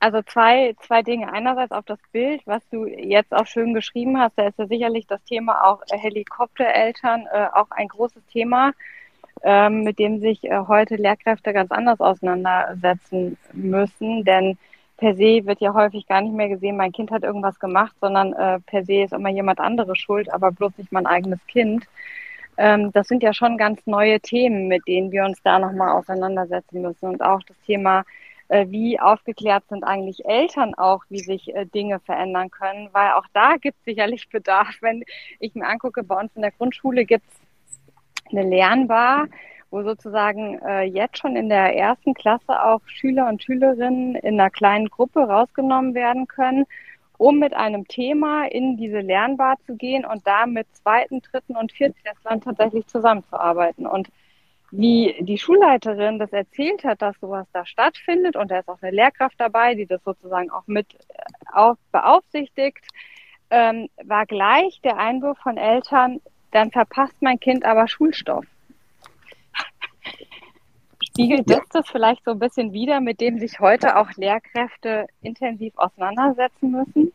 [0.00, 1.32] also zwei, zwei Dinge.
[1.32, 5.06] Einerseits auf das Bild, was du jetzt auch schön geschrieben hast, da ist ja sicherlich
[5.06, 8.72] das Thema auch Helikoptereltern äh, auch ein großes Thema,
[9.42, 14.24] ähm, mit dem sich äh, heute Lehrkräfte ganz anders auseinandersetzen müssen.
[14.24, 14.56] Denn
[14.96, 18.32] per se wird ja häufig gar nicht mehr gesehen, mein Kind hat irgendwas gemacht, sondern
[18.34, 21.84] äh, per se ist immer jemand anderes schuld, aber bloß nicht mein eigenes Kind.
[22.56, 26.82] Ähm, das sind ja schon ganz neue Themen, mit denen wir uns da nochmal auseinandersetzen
[26.82, 27.08] müssen.
[27.08, 28.04] Und auch das Thema, äh,
[28.68, 33.56] wie aufgeklärt sind eigentlich Eltern auch, wie sich äh, Dinge verändern können, weil auch da
[33.56, 34.74] gibt es sicherlich Bedarf.
[34.80, 35.04] Wenn
[35.38, 39.26] ich mir angucke, bei uns in der Grundschule gibt es eine Lernbar,
[39.70, 44.50] wo sozusagen äh, jetzt schon in der ersten Klasse auch Schüler und Schülerinnen in einer
[44.50, 46.64] kleinen Gruppe rausgenommen werden können,
[47.18, 51.72] um mit einem Thema in diese Lernbar zu gehen und da mit zweiten, dritten und
[51.72, 53.86] viertklässlern tatsächlich zusammenzuarbeiten.
[53.86, 54.08] Und
[54.70, 58.94] wie die Schulleiterin das erzählt hat, dass sowas da stattfindet und da ist auch eine
[58.94, 62.84] Lehrkraft dabei, die das sozusagen auch mit äh, beaufsichtigt,
[63.50, 68.44] ähm, war gleich der Einwurf von Eltern, dann verpasst mein Kind aber Schulstoff.
[71.02, 75.72] Spiegelt das das vielleicht so ein bisschen wider, mit dem sich heute auch Lehrkräfte intensiv
[75.76, 77.12] auseinandersetzen müssen?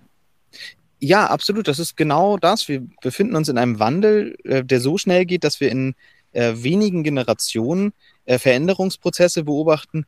[1.00, 1.68] Ja, absolut.
[1.68, 2.68] Das ist genau das.
[2.68, 5.96] Wir befinden uns in einem Wandel, äh, der so schnell geht, dass wir in
[6.34, 7.94] äh, wenigen Generationen
[8.26, 10.06] äh, Veränderungsprozesse beobachten,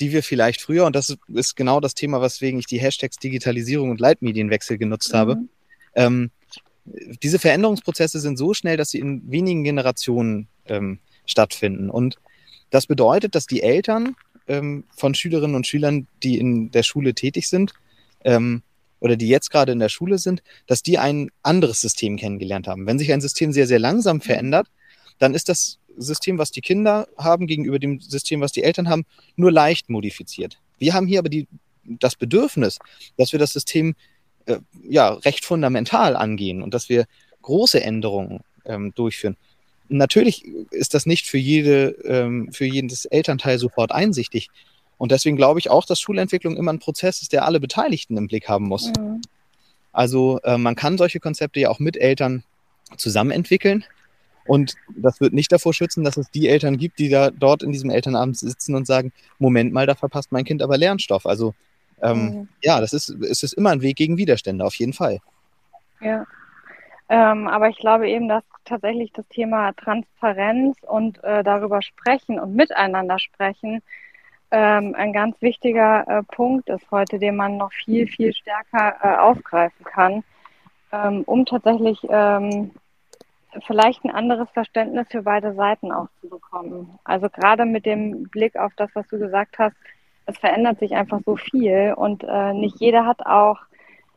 [0.00, 3.90] die wir vielleicht früher, und das ist genau das Thema, weswegen ich die Hashtags Digitalisierung
[3.90, 5.16] und Leitmedienwechsel genutzt mhm.
[5.16, 5.36] habe.
[5.94, 6.30] Ähm,
[7.22, 11.90] diese Veränderungsprozesse sind so schnell, dass sie in wenigen Generationen ähm, stattfinden.
[11.90, 12.16] Und
[12.70, 14.14] das bedeutet, dass die Eltern
[14.46, 17.72] ähm, von Schülerinnen und Schülern, die in der Schule tätig sind,
[18.24, 18.62] ähm,
[19.00, 22.86] oder die jetzt gerade in der Schule sind, dass die ein anderes System kennengelernt haben.
[22.86, 24.68] Wenn sich ein System sehr, sehr langsam verändert,
[25.18, 29.04] dann ist das System, was die Kinder haben, gegenüber dem System, was die Eltern haben,
[29.36, 30.58] nur leicht modifiziert.
[30.78, 31.46] Wir haben hier aber die,
[31.84, 32.78] das Bedürfnis,
[33.16, 33.94] dass wir das System
[34.46, 37.06] äh, ja, recht fundamental angehen und dass wir
[37.42, 39.36] große Änderungen ähm, durchführen.
[39.88, 44.48] Natürlich ist das nicht für, jede, ähm, für jedes Elternteil sofort einsichtig.
[44.98, 48.26] Und deswegen glaube ich auch, dass Schulentwicklung immer ein Prozess ist, der alle Beteiligten im
[48.26, 48.88] Blick haben muss.
[48.98, 49.22] Mhm.
[49.92, 52.42] Also äh, man kann solche Konzepte ja auch mit Eltern
[52.96, 53.84] zusammen entwickeln.
[54.46, 57.72] Und das wird nicht davor schützen, dass es die Eltern gibt, die da dort in
[57.72, 61.26] diesem Elternabend sitzen und sagen, Moment mal, da verpasst mein Kind aber Lernstoff.
[61.26, 61.54] Also
[62.02, 62.48] ähm, mhm.
[62.62, 65.18] ja, das ist, es ist immer ein Weg gegen Widerstände, auf jeden Fall.
[66.00, 66.26] Ja.
[67.08, 72.56] Ähm, aber ich glaube eben, dass tatsächlich das Thema Transparenz und äh, darüber sprechen und
[72.56, 73.80] miteinander sprechen
[74.50, 79.16] ähm, ein ganz wichtiger äh, Punkt ist heute, den man noch viel, viel stärker äh,
[79.18, 80.24] aufgreifen kann,
[80.92, 82.70] ähm, um tatsächlich ähm,
[83.66, 86.98] vielleicht ein anderes Verständnis für beide Seiten auch zu bekommen.
[87.04, 89.76] Also gerade mit dem Blick auf das, was du gesagt hast,
[90.26, 93.58] es verändert sich einfach so viel und äh, nicht jeder hat auch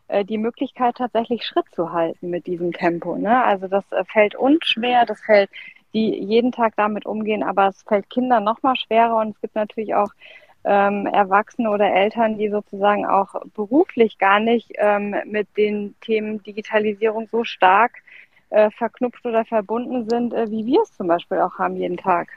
[0.08, 3.15] äh, die Möglichkeit, tatsächlich Schritt zu halten mit diesem Tempo.
[3.15, 3.44] Ne?
[3.44, 5.52] Also das äh, fällt uns schwer, das fällt
[5.94, 9.56] die jeden Tag damit umgehen, aber es fällt Kindern noch mal schwerer und es gibt
[9.56, 10.10] natürlich auch
[10.63, 17.28] ähm, Erwachsene oder Eltern, die sozusagen auch beruflich gar nicht ähm, mit den Themen Digitalisierung
[17.32, 17.92] so stark
[18.50, 22.30] äh, verknüpft oder verbunden sind, äh, wie wir es zum Beispiel auch haben jeden Tag.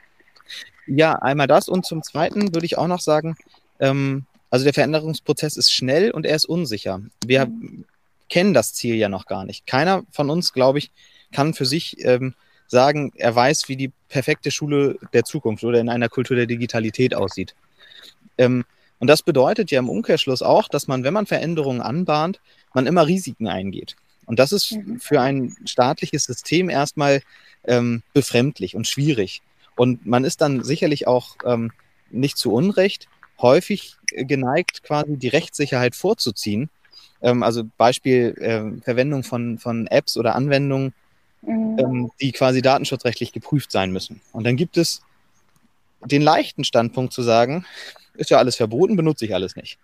[0.85, 3.35] Ja, einmal das und zum Zweiten würde ich auch noch sagen,
[3.79, 7.01] ähm, also der Veränderungsprozess ist schnell und er ist unsicher.
[7.25, 7.85] Wir mhm.
[8.29, 9.65] kennen das Ziel ja noch gar nicht.
[9.65, 10.91] Keiner von uns, glaube ich,
[11.31, 12.35] kann für sich ähm,
[12.67, 17.15] sagen, er weiß, wie die perfekte Schule der Zukunft oder in einer Kultur der Digitalität
[17.15, 17.55] aussieht.
[18.37, 18.65] Ähm,
[18.99, 22.39] und das bedeutet ja im Umkehrschluss auch, dass man, wenn man Veränderungen anbahnt,
[22.73, 23.95] man immer Risiken eingeht.
[24.25, 24.99] Und das ist mhm.
[24.99, 27.21] für ein staatliches System erstmal
[27.65, 29.41] ähm, befremdlich und schwierig.
[29.75, 31.71] Und man ist dann sicherlich auch ähm,
[32.11, 33.07] nicht zu Unrecht
[33.39, 36.69] häufig geneigt, quasi die Rechtssicherheit vorzuziehen.
[37.21, 40.93] Ähm, also Beispiel äh, Verwendung von, von Apps oder Anwendungen,
[41.41, 41.77] mhm.
[41.79, 44.21] ähm, die quasi datenschutzrechtlich geprüft sein müssen.
[44.31, 45.01] Und dann gibt es
[46.05, 47.65] den leichten Standpunkt zu sagen,
[48.15, 49.79] ist ja alles verboten, benutze ich alles nicht.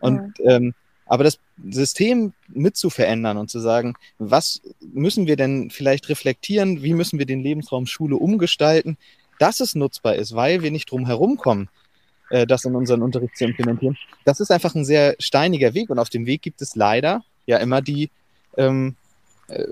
[0.00, 0.74] Und mhm.
[1.10, 6.84] Aber das System mit zu verändern und zu sagen, was müssen wir denn vielleicht reflektieren,
[6.84, 8.96] wie müssen wir den Lebensraum Schule umgestalten,
[9.40, 11.68] dass es nutzbar ist, weil wir nicht drum herum kommen,
[12.30, 13.98] äh, das in unseren Unterricht zu implementieren.
[14.24, 17.56] Das ist einfach ein sehr steiniger Weg und auf dem Weg gibt es leider ja
[17.56, 18.08] immer die,
[18.56, 18.94] ähm,
[19.48, 19.64] äh,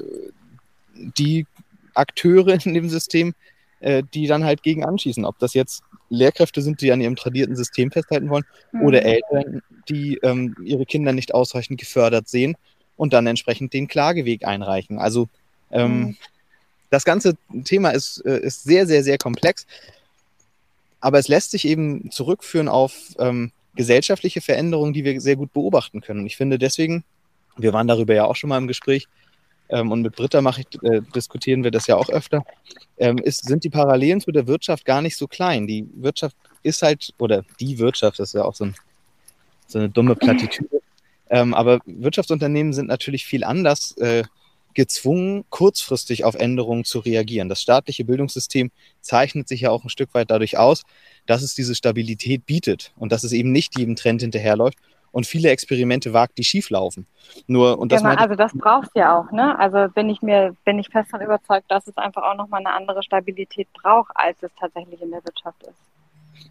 [0.97, 1.47] die
[1.95, 3.37] Akteure in dem System,
[3.79, 5.25] äh, die dann halt gegen anschießen.
[5.25, 8.83] Ob das jetzt Lehrkräfte sind, die an ihrem tradierten System festhalten wollen, mhm.
[8.83, 12.57] oder Eltern, die ähm, ihre Kinder nicht ausreichend gefördert sehen
[12.97, 14.99] und dann entsprechend den Klageweg einreichen.
[14.99, 15.29] Also
[15.71, 16.17] ähm, mhm.
[16.91, 19.67] das ganze Thema ist, äh, ist sehr, sehr, sehr komplex.
[21.01, 26.01] Aber es lässt sich eben zurückführen auf ähm, gesellschaftliche Veränderungen, die wir sehr gut beobachten
[26.01, 26.21] können.
[26.21, 27.05] Und ich finde deswegen,
[27.57, 29.07] wir waren darüber ja auch schon mal im Gespräch,
[29.71, 32.45] ähm, und mit Britta mache ich, äh, diskutieren wir das ja auch öfter,
[32.99, 35.67] ähm, ist, sind die Parallelen zu der Wirtschaft gar nicht so klein.
[35.67, 38.75] Die Wirtschaft ist halt, oder die Wirtschaft, das ist ja auch so, ein,
[39.67, 40.81] so eine dumme Plattitüde,
[41.31, 44.25] ähm, aber Wirtschaftsunternehmen sind natürlich viel anders äh,
[44.75, 47.49] gezwungen, kurzfristig auf Änderungen zu reagieren.
[47.49, 50.85] Das staatliche Bildungssystem zeichnet sich ja auch ein Stück weit dadurch aus,
[51.27, 54.79] dass es diese Stabilität bietet und dass es eben nicht jedem Trend hinterherläuft
[55.13, 57.07] und viele Experimente wagt, die schieflaufen.
[57.47, 59.59] Nur, und das genau, also das brauchst du ja auch, ne?
[59.59, 62.75] Also bin ich mir, bin ich fest davon überzeugt, dass es einfach auch nochmal eine
[62.75, 65.79] andere Stabilität braucht, als es tatsächlich in der Wirtschaft ist.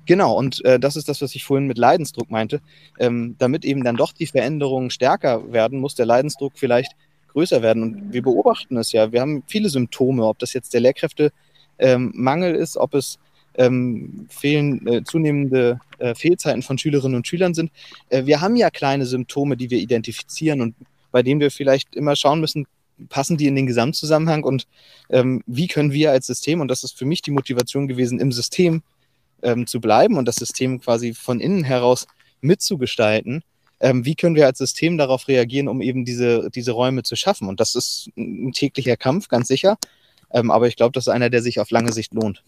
[0.06, 2.62] Genau, und äh, das ist das, was ich vorhin mit Leidensdruck meinte.
[3.00, 6.94] Ähm, damit eben dann doch die Veränderungen stärker werden, muss der Leidensdruck vielleicht
[7.34, 7.84] größer werden.
[7.84, 9.12] Und wir beobachten es ja.
[9.12, 11.32] Wir haben viele Symptome, ob das jetzt der Lehrkräftemangel
[11.80, 13.20] ähm, ist, ob es
[13.58, 17.72] ähm, fehlen, äh, zunehmende äh, Fehlzeiten von Schülerinnen und Schülern sind.
[18.10, 20.76] Äh, wir haben ja kleine Symptome, die wir identifizieren und
[21.12, 22.68] bei denen wir vielleicht immer schauen müssen,
[23.10, 24.68] passen die in den Gesamtzusammenhang und
[25.10, 28.32] ähm, wie können wir als System, und das ist für mich die Motivation gewesen, im
[28.32, 28.82] System
[29.42, 32.08] ähm, zu bleiben und das System quasi von innen heraus
[32.42, 33.44] mitzugestalten,
[33.80, 37.48] ähm, wie können wir als System darauf reagieren, um eben diese, diese Räume zu schaffen.
[37.48, 39.78] Und das ist ein täglicher Kampf, ganz sicher.
[40.32, 42.44] Ähm, aber ich glaube, das ist einer, der sich auf lange Sicht lohnt.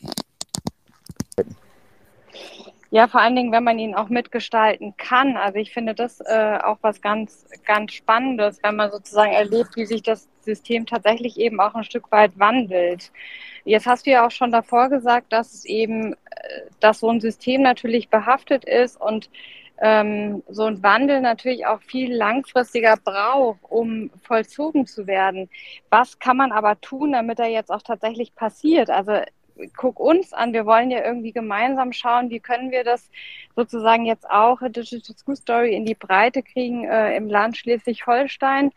[2.92, 5.38] Ja, vor allen Dingen, wenn man ihn auch mitgestalten kann.
[5.38, 9.86] Also ich finde das äh, auch was ganz, ganz Spannendes, wenn man sozusagen erlebt, wie
[9.86, 13.12] sich das System tatsächlich eben auch ein Stück weit wandelt.
[13.64, 16.18] Jetzt hast du ja auch schon davor gesagt, dass es eben, äh,
[16.80, 19.30] dass so ein System natürlich behaftet ist und
[19.82, 25.50] ähm, so ein Wandel natürlich auch viel langfristiger braucht, um vollzogen zu werden.
[25.92, 28.90] Was kann man aber tun, damit er jetzt auch tatsächlich passiert?
[28.90, 29.22] Also
[29.76, 33.10] guck uns an, wir wollen ja irgendwie gemeinsam schauen, wie können wir das
[33.56, 38.72] sozusagen jetzt auch Digital School Story in die Breite kriegen äh, im Land Schleswig-Holstein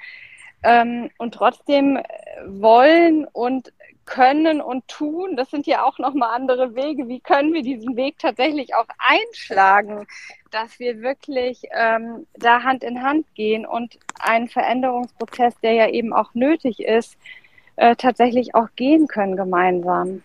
[0.63, 1.99] ähm, und trotzdem
[2.47, 3.73] wollen und
[4.05, 7.09] können und tun, das sind ja auch nochmal andere Wege.
[7.09, 10.07] Wie können wir diesen Weg tatsächlich auch einschlagen,
[10.51, 16.13] dass wir wirklich ähm, da Hand in Hand gehen und einen Veränderungsprozess, der ja eben
[16.13, 17.17] auch nötig ist,
[17.77, 20.23] äh, tatsächlich auch gehen können gemeinsam?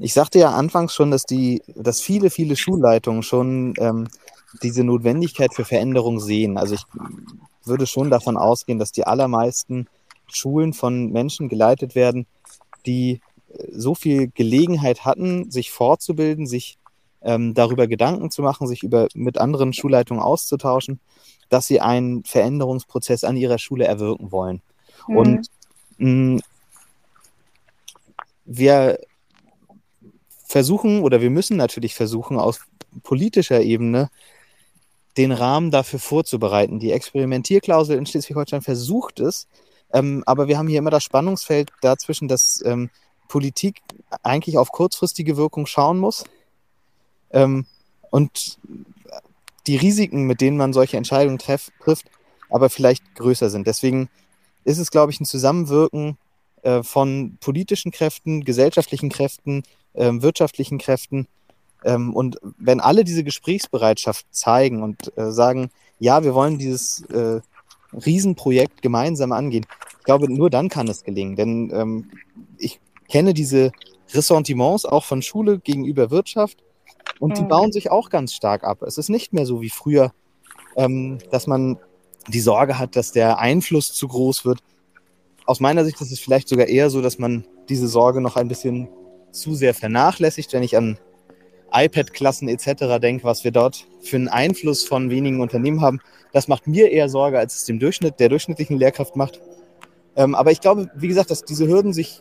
[0.00, 4.08] Ich sagte ja anfangs schon, dass die, dass viele, viele Schulleitungen schon ähm,
[4.62, 6.56] diese Notwendigkeit für Veränderung sehen.
[6.58, 6.84] Also ich
[7.64, 9.86] würde schon davon ausgehen, dass die allermeisten
[10.28, 12.26] Schulen von Menschen geleitet werden,
[12.84, 16.78] die äh, so viel Gelegenheit hatten, sich fortzubilden, sich
[17.22, 21.00] ähm, darüber Gedanken zu machen, sich über, mit anderen Schulleitungen auszutauschen,
[21.48, 24.62] dass sie einen Veränderungsprozess an ihrer Schule erwirken wollen.
[25.08, 25.16] Mhm.
[25.16, 25.46] Und
[25.98, 26.40] mh,
[28.44, 28.98] wir
[30.46, 32.60] versuchen oder wir müssen natürlich versuchen, aus
[33.02, 34.10] politischer Ebene
[35.16, 36.78] den Rahmen dafür vorzubereiten.
[36.78, 39.48] Die Experimentierklausel in Schleswig-Holstein versucht es,
[39.92, 42.90] ähm, aber wir haben hier immer das Spannungsfeld dazwischen, dass ähm,
[43.28, 43.80] Politik
[44.22, 46.24] eigentlich auf kurzfristige Wirkung schauen muss
[47.30, 47.66] ähm,
[48.10, 48.58] und
[49.66, 52.06] die Risiken, mit denen man solche Entscheidungen treff, trifft,
[52.50, 53.66] aber vielleicht größer sind.
[53.66, 54.08] Deswegen
[54.64, 56.18] ist es, glaube ich, ein Zusammenwirken
[56.62, 59.62] äh, von politischen Kräften, gesellschaftlichen Kräften,
[59.96, 61.26] äh, wirtschaftlichen Kräften.
[61.84, 67.40] Ähm, und wenn alle diese Gesprächsbereitschaft zeigen und äh, sagen, ja, wir wollen dieses äh,
[67.92, 69.66] Riesenprojekt gemeinsam angehen,
[69.98, 71.36] ich glaube, nur dann kann es gelingen.
[71.36, 72.10] Denn ähm,
[72.58, 73.72] ich kenne diese
[74.12, 76.62] Ressentiments auch von Schule gegenüber Wirtschaft
[77.18, 77.34] und mhm.
[77.34, 78.82] die bauen sich auch ganz stark ab.
[78.82, 80.12] Es ist nicht mehr so wie früher,
[80.76, 81.78] ähm, dass man
[82.28, 84.60] die Sorge hat, dass der Einfluss zu groß wird.
[85.44, 88.48] Aus meiner Sicht ist es vielleicht sogar eher so, dass man diese Sorge noch ein
[88.48, 88.88] bisschen
[89.36, 90.98] zu sehr vernachlässigt, wenn ich an
[91.72, 93.00] iPad-Klassen etc.
[93.00, 96.00] denke, was wir dort für einen Einfluss von wenigen Unternehmen haben.
[96.32, 99.40] Das macht mir eher Sorge, als es dem Durchschnitt, der durchschnittlichen Lehrkraft macht.
[100.16, 102.20] Ähm, aber ich glaube, wie gesagt, dass diese Hürden sich.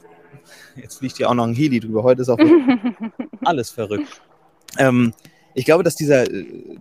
[0.75, 2.03] Jetzt fliegt ja auch noch ein Heli drüber.
[2.03, 2.37] Heute ist auch
[3.43, 4.21] alles verrückt.
[4.77, 5.13] Ähm,
[5.53, 6.77] ich glaube, dass dieser, äh,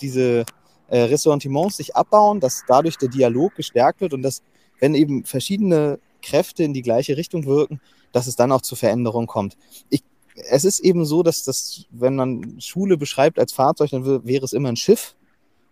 [0.00, 0.44] diese
[0.88, 4.42] äh, Ressentiments sich abbauen, dass dadurch der Dialog gestärkt wird und dass,
[4.80, 7.80] wenn eben verschiedene Kräfte in die gleiche Richtung wirken,
[8.14, 9.56] dass es dann auch zu Veränderungen kommt.
[9.90, 10.04] Ich,
[10.48, 14.52] es ist eben so, dass das, wenn man Schule beschreibt als Fahrzeug, dann wäre es
[14.52, 15.16] immer ein Schiff.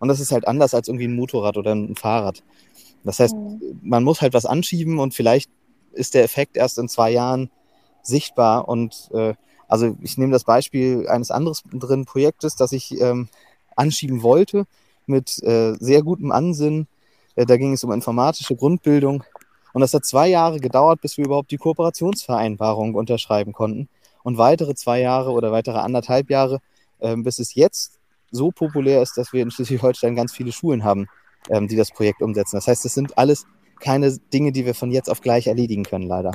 [0.00, 2.42] Und das ist halt anders als irgendwie ein Motorrad oder ein Fahrrad.
[3.05, 3.78] Das heißt, mhm.
[3.83, 5.50] man muss halt was anschieben und vielleicht
[5.92, 7.48] ist der Effekt erst in zwei Jahren
[8.02, 8.68] sichtbar.
[8.68, 9.35] Und äh,
[9.68, 13.28] also ich nehme das Beispiel eines anderen Projektes, das ich ähm,
[13.76, 14.66] anschieben wollte
[15.07, 16.88] mit äh, sehr gutem Ansinnen.
[17.37, 19.22] Äh, da ging es um informatische Grundbildung
[19.73, 23.89] und das hat zwei Jahre gedauert, bis wir überhaupt die Kooperationsvereinbarung unterschreiben konnten.
[24.23, 26.61] Und weitere zwei Jahre oder weitere anderthalb Jahre,
[27.01, 27.99] äh, bis es jetzt
[28.31, 31.09] so populär ist, dass wir in Schleswig-Holstein ganz viele Schulen haben,
[31.51, 32.57] ähm, die das Projekt umsetzen.
[32.57, 33.47] Das heißt, das sind alles
[33.81, 36.33] keine Dinge, die wir von jetzt auf gleich erledigen können, leider.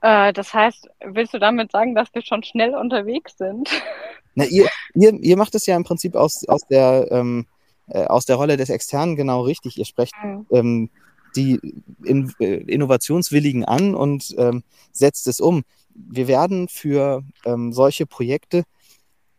[0.00, 3.68] Äh, das heißt, willst du damit sagen, dass wir schon schnell unterwegs sind?
[4.34, 7.46] Na, ihr, ihr, ihr macht es ja im Prinzip aus, aus, der, ähm,
[7.88, 9.76] äh, aus der Rolle des Externen genau richtig.
[9.76, 10.46] Ihr sprecht mhm.
[10.50, 10.90] ähm,
[11.36, 11.60] die
[12.04, 14.62] in, äh, Innovationswilligen an und ähm,
[14.92, 15.62] setzt es um.
[15.94, 18.64] Wir werden für ähm, solche Projekte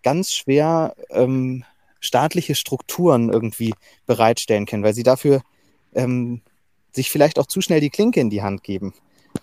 [0.04, 1.64] ganz schwer ähm,
[2.00, 3.74] staatliche Strukturen irgendwie
[4.06, 5.42] bereitstellen können, weil sie dafür
[5.94, 6.42] ähm,
[6.92, 8.94] sich vielleicht auch zu schnell die Klinke in die Hand geben.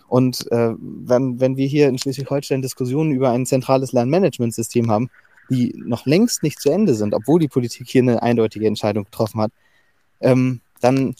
[0.08, 5.08] Und äh, wenn, wenn wir hier in Schleswig-Holstein Diskussionen über ein zentrales Lernmanagementsystem haben,
[5.50, 9.40] die noch längst nicht zu Ende sind, obwohl die Politik hier eine eindeutige Entscheidung getroffen
[9.40, 9.52] hat,
[10.20, 11.14] ähm, dann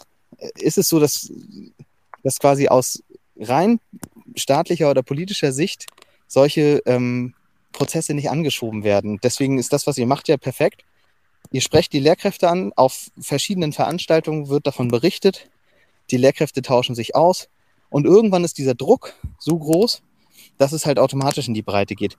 [0.56, 1.32] ist es so, dass,
[2.22, 3.02] dass quasi aus
[3.36, 3.80] rein
[4.36, 5.86] staatlicher oder politischer Sicht
[6.26, 7.34] solche ähm,
[7.72, 9.18] Prozesse nicht angeschoben werden.
[9.22, 10.84] Deswegen ist das, was ihr macht, ja perfekt.
[11.50, 15.48] Ihr sprecht die Lehrkräfte an, auf verschiedenen Veranstaltungen wird davon berichtet,
[16.10, 17.48] die Lehrkräfte tauschen sich aus
[17.90, 20.02] und irgendwann ist dieser Druck so groß,
[20.58, 22.18] dass es halt automatisch in die Breite geht.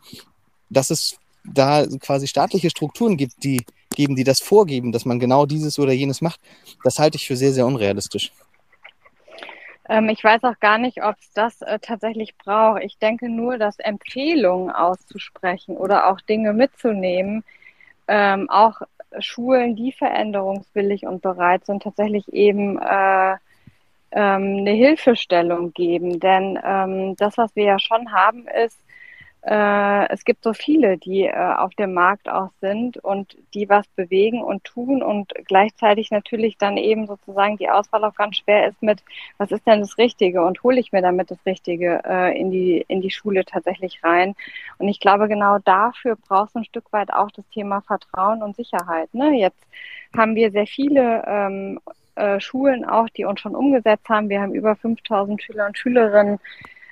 [0.69, 1.17] Dass es
[1.53, 5.91] da quasi staatliche Strukturen gibt, die geben, die das vorgeben, dass man genau dieses oder
[5.91, 6.39] jenes macht,
[6.83, 8.31] das halte ich für sehr, sehr unrealistisch.
[9.89, 12.83] Ähm, ich weiß auch gar nicht, ob es das äh, tatsächlich braucht.
[12.83, 17.43] Ich denke nur, dass Empfehlungen auszusprechen oder auch Dinge mitzunehmen,
[18.07, 18.81] ähm, auch
[19.19, 23.35] Schulen, die veränderungswillig und bereit sind, tatsächlich eben äh,
[24.11, 26.19] ähm, eine Hilfestellung geben.
[26.19, 28.77] Denn ähm, das, was wir ja schon haben, ist,
[29.49, 33.87] äh, es gibt so viele, die äh, auf dem Markt auch sind und die was
[33.95, 38.79] bewegen und tun und gleichzeitig natürlich dann eben sozusagen die Auswahl auch ganz schwer ist
[38.83, 39.01] mit,
[39.39, 42.85] was ist denn das Richtige und hole ich mir damit das Richtige äh, in, die,
[42.87, 44.35] in die Schule tatsächlich rein.
[44.77, 48.55] Und ich glaube, genau dafür brauchst du ein Stück weit auch das Thema Vertrauen und
[48.55, 49.11] Sicherheit.
[49.15, 49.31] Ne?
[49.39, 49.65] Jetzt
[50.15, 51.79] haben wir sehr viele ähm,
[52.13, 54.29] äh, Schulen auch, die uns schon umgesetzt haben.
[54.29, 56.39] Wir haben über 5000 Schüler und Schülerinnen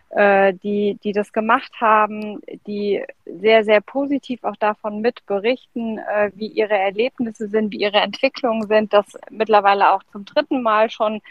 [0.10, 6.47] äh, die, die das gemacht haben, die sehr, sehr positiv auch davon mitberichten, äh, wie
[6.47, 11.22] ihre Erlebnisse sind, wie ihre Entwicklungen sind, das mittlerweile auch zum dritten Mal schon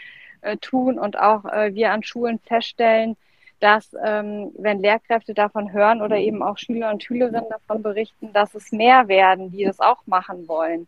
[0.41, 3.17] äh, tun und auch äh, wir an Schulen feststellen,
[3.59, 8.53] dass ähm, wenn Lehrkräfte davon hören oder eben auch Schüler und Schülerinnen davon berichten, dass
[8.53, 10.87] es mehr werden, die das auch machen wollen.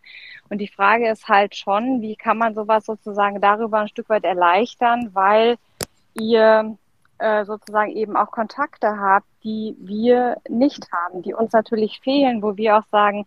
[0.49, 4.23] Und die Frage ist halt schon, wie kann man sowas sozusagen darüber ein Stück weit
[4.23, 5.57] erleichtern, weil
[6.13, 6.77] ihr
[7.19, 12.57] äh, sozusagen eben auch Kontakte habt, die wir nicht haben, die uns natürlich fehlen, wo
[12.57, 13.25] wir auch sagen,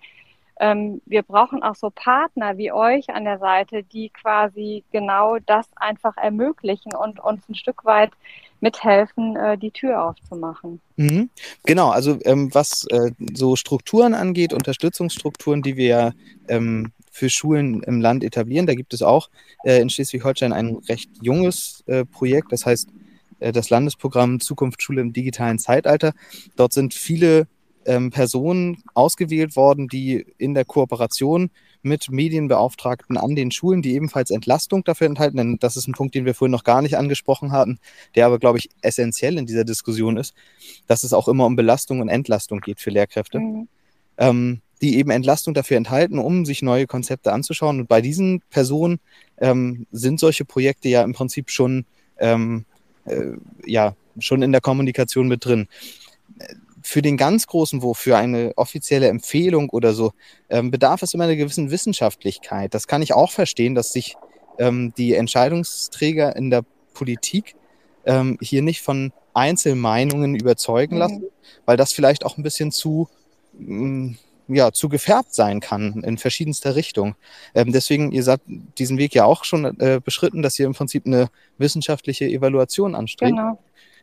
[0.60, 5.66] ähm, wir brauchen auch so Partner wie euch an der Seite, die quasi genau das
[5.76, 8.12] einfach ermöglichen und uns ein Stück weit
[8.60, 10.80] mithelfen, äh, die Tür aufzumachen.
[10.96, 11.30] Mhm.
[11.64, 16.14] Genau, also ähm, was äh, so Strukturen angeht, Unterstützungsstrukturen, die wir
[16.48, 19.30] ähm, für Schulen im Land etablieren, da gibt es auch
[19.64, 22.88] äh, in Schleswig-Holstein ein recht junges äh, Projekt, das heißt
[23.50, 26.12] das Landesprogramm Zukunft Schule im digitalen Zeitalter.
[26.54, 27.48] Dort sind viele
[27.86, 31.50] ähm, Personen ausgewählt worden, die in der Kooperation
[31.82, 36.14] mit Medienbeauftragten an den Schulen, die ebenfalls Entlastung dafür enthalten, denn das ist ein Punkt,
[36.14, 37.78] den wir vorhin noch gar nicht angesprochen hatten,
[38.14, 40.34] der aber, glaube ich, essentiell in dieser Diskussion ist,
[40.86, 43.68] dass es auch immer um Belastung und Entlastung geht für Lehrkräfte, mhm.
[44.18, 47.80] ähm, die eben Entlastung dafür enthalten, um sich neue Konzepte anzuschauen.
[47.80, 49.00] Und bei diesen Personen
[49.38, 51.84] ähm, sind solche Projekte ja im Prinzip schon
[52.18, 52.64] ähm,
[53.06, 53.32] äh,
[53.64, 55.68] ja schon in der Kommunikation mit drin.
[56.82, 60.12] Für den ganz großen Wurf, für eine offizielle Empfehlung oder so,
[60.50, 62.74] ähm, bedarf es immer einer gewissen Wissenschaftlichkeit.
[62.74, 64.16] Das kann ich auch verstehen, dass sich
[64.58, 67.54] ähm, die Entscheidungsträger in der Politik
[68.04, 71.00] ähm, hier nicht von Einzelmeinungen überzeugen mhm.
[71.00, 71.24] lassen,
[71.64, 73.08] weil das vielleicht auch ein bisschen zu
[73.58, 74.18] mh, mm,
[74.54, 77.14] ja, zu gefärbt sein kann in verschiedenster Richtung.
[77.54, 78.40] Ähm, deswegen, ihr seid
[78.78, 83.32] diesen Weg ja auch schon äh, beschritten, dass ihr im Prinzip eine wissenschaftliche Evaluation anstrebt.
[83.36, 83.58] Genau.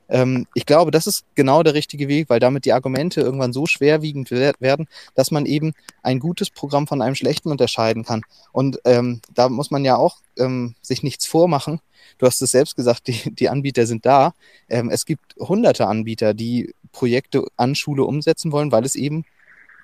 [0.09, 3.65] Ähm, ich glaube, das ist genau der richtige Weg, weil damit die Argumente irgendwann so
[3.65, 8.23] schwerwiegend werden, dass man eben ein gutes Programm von einem schlechten unterscheiden kann.
[8.51, 11.79] Und ähm, da muss man ja auch ähm, sich nichts vormachen.
[12.17, 14.33] Du hast es selbst gesagt, die, die Anbieter sind da.
[14.67, 19.25] Ähm, es gibt hunderte Anbieter, die Projekte an Schule umsetzen wollen, weil es eben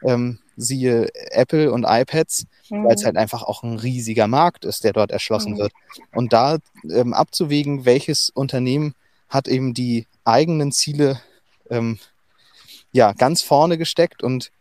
[0.04, 2.86] ähm, siehe Apple und iPads, mhm.
[2.86, 5.58] weil es halt einfach auch ein riesiger Markt ist, der dort erschlossen mhm.
[5.60, 5.74] wird.
[6.14, 6.58] Und da
[6.90, 8.94] ähm, abzuwägen, welches Unternehmen
[9.30, 11.20] hat eben die eigenen Ziele
[11.70, 12.00] ähm,
[12.92, 14.52] ja, ganz vorne gesteckt und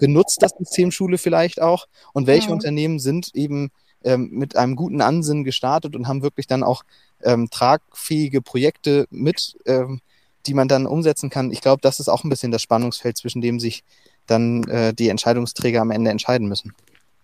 [0.00, 2.54] benutzt das System Schule vielleicht auch und welche mhm.
[2.54, 3.70] Unternehmen sind eben
[4.04, 6.84] ähm, mit einem guten Ansinnen gestartet und haben wirklich dann auch
[7.22, 10.00] ähm, tragfähige Projekte mit, ähm,
[10.46, 11.50] die man dann umsetzen kann.
[11.50, 13.82] Ich glaube, das ist auch ein bisschen das Spannungsfeld, zwischen dem sich
[14.30, 16.74] dann äh, die Entscheidungsträger am Ende entscheiden müssen.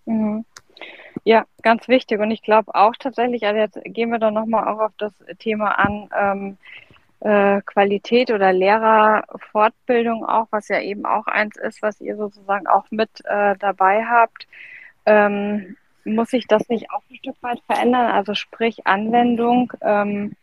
[0.05, 0.45] Mhm.
[1.23, 2.19] Ja, ganz wichtig.
[2.19, 5.79] Und ich glaube auch tatsächlich, also jetzt gehen wir doch nochmal auch auf das Thema
[5.79, 6.57] an, ähm,
[7.21, 12.85] äh, Qualität oder Lehrerfortbildung auch, was ja eben auch eins ist, was ihr sozusagen auch
[12.91, 14.47] mit äh, dabei habt.
[15.05, 18.11] Ähm, muss sich das nicht auch ein Stück weit verändern?
[18.11, 20.35] Also sprich Anwendung ähm,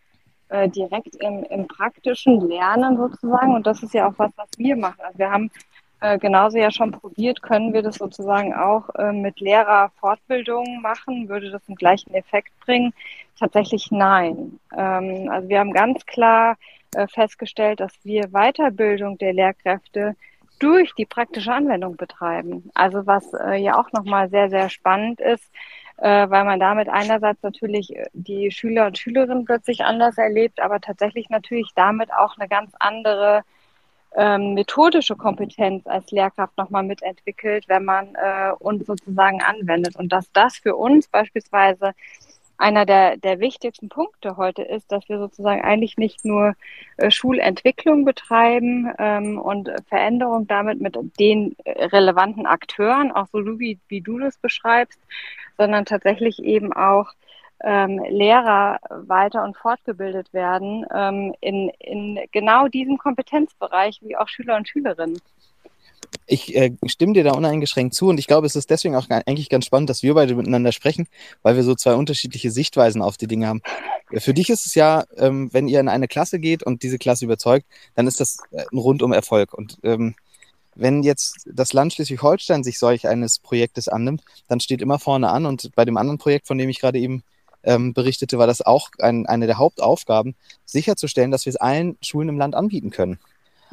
[0.48, 3.54] äh, direkt im, im praktischen Lernen sozusagen.
[3.54, 5.00] Und das ist ja auch was, was wir machen.
[5.04, 5.50] Also wir haben
[6.02, 11.28] äh, genauso ja schon probiert, können wir das sozusagen auch äh, mit Lehrerfortbildungen machen?
[11.28, 12.92] Würde das den gleichen Effekt bringen?
[13.38, 14.58] Tatsächlich nein.
[14.76, 16.56] Ähm, also wir haben ganz klar
[16.94, 20.16] äh, festgestellt, dass wir Weiterbildung der Lehrkräfte
[20.58, 22.70] durch die praktische Anwendung betreiben.
[22.74, 25.48] Also was äh, ja auch nochmal sehr, sehr spannend ist,
[25.98, 30.80] äh, weil man damit einerseits natürlich äh, die Schüler und Schülerinnen plötzlich anders erlebt, aber
[30.80, 33.42] tatsächlich natürlich damit auch eine ganz andere
[34.16, 39.96] ähm, methodische Kompetenz als Lehrkraft nochmal mitentwickelt, wenn man äh, uns sozusagen anwendet.
[39.96, 41.92] Und dass das für uns beispielsweise
[42.58, 46.54] einer der, der wichtigsten Punkte heute ist, dass wir sozusagen eigentlich nicht nur
[46.96, 54.00] äh, Schulentwicklung betreiben ähm, und Veränderung damit mit den relevanten Akteuren, auch so wie, wie
[54.00, 55.00] du das beschreibst,
[55.58, 57.12] sondern tatsächlich eben auch
[57.62, 64.56] ähm, Lehrer weiter und fortgebildet werden ähm, in, in genau diesem Kompetenzbereich wie auch Schüler
[64.56, 65.20] und Schülerinnen.
[66.26, 69.48] Ich äh, stimme dir da uneingeschränkt zu und ich glaube, es ist deswegen auch eigentlich
[69.48, 71.06] ganz spannend, dass wir beide miteinander sprechen,
[71.42, 73.62] weil wir so zwei unterschiedliche Sichtweisen auf die Dinge haben.
[74.10, 77.24] Für dich ist es ja, ähm, wenn ihr in eine Klasse geht und diese Klasse
[77.24, 79.54] überzeugt, dann ist das äh, ein rundum Erfolg.
[79.54, 80.14] Und ähm,
[80.74, 85.46] wenn jetzt das Land Schleswig-Holstein sich solch eines Projektes annimmt, dann steht immer vorne an
[85.46, 87.22] und bei dem anderen Projekt, von dem ich gerade eben
[87.64, 90.34] ähm, berichtete, war das auch ein, eine der Hauptaufgaben,
[90.64, 93.18] sicherzustellen, dass wir es allen Schulen im Land anbieten können.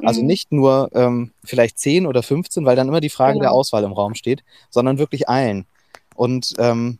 [0.02, 0.26] Also mhm.
[0.26, 3.44] nicht nur ähm, vielleicht 10 oder 15, weil dann immer die Frage genau.
[3.44, 5.66] der Auswahl im Raum steht, sondern wirklich allen.
[6.14, 6.98] Und ähm,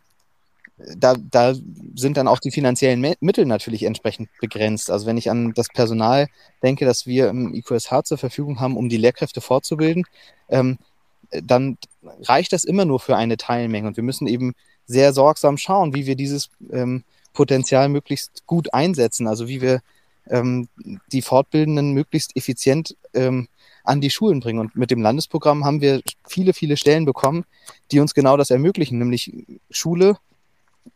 [0.97, 1.53] da, da
[1.95, 4.89] sind dann auch die finanziellen Mittel natürlich entsprechend begrenzt.
[4.89, 6.27] Also wenn ich an das Personal
[6.63, 10.05] denke, das wir im IQSH zur Verfügung haben, um die Lehrkräfte fortzubilden,
[10.49, 10.77] ähm,
[11.31, 11.77] dann
[12.23, 13.87] reicht das immer nur für eine Teilmenge.
[13.87, 14.53] Und wir müssen eben
[14.91, 19.27] sehr sorgsam schauen, wie wir dieses ähm, Potenzial möglichst gut einsetzen.
[19.27, 19.81] Also wie wir
[20.29, 20.67] ähm,
[21.11, 23.47] die Fortbildenden möglichst effizient ähm,
[23.83, 24.59] an die Schulen bringen.
[24.59, 27.45] Und mit dem Landesprogramm haben wir viele, viele Stellen bekommen,
[27.91, 29.33] die uns genau das ermöglichen, nämlich
[29.69, 30.17] Schule,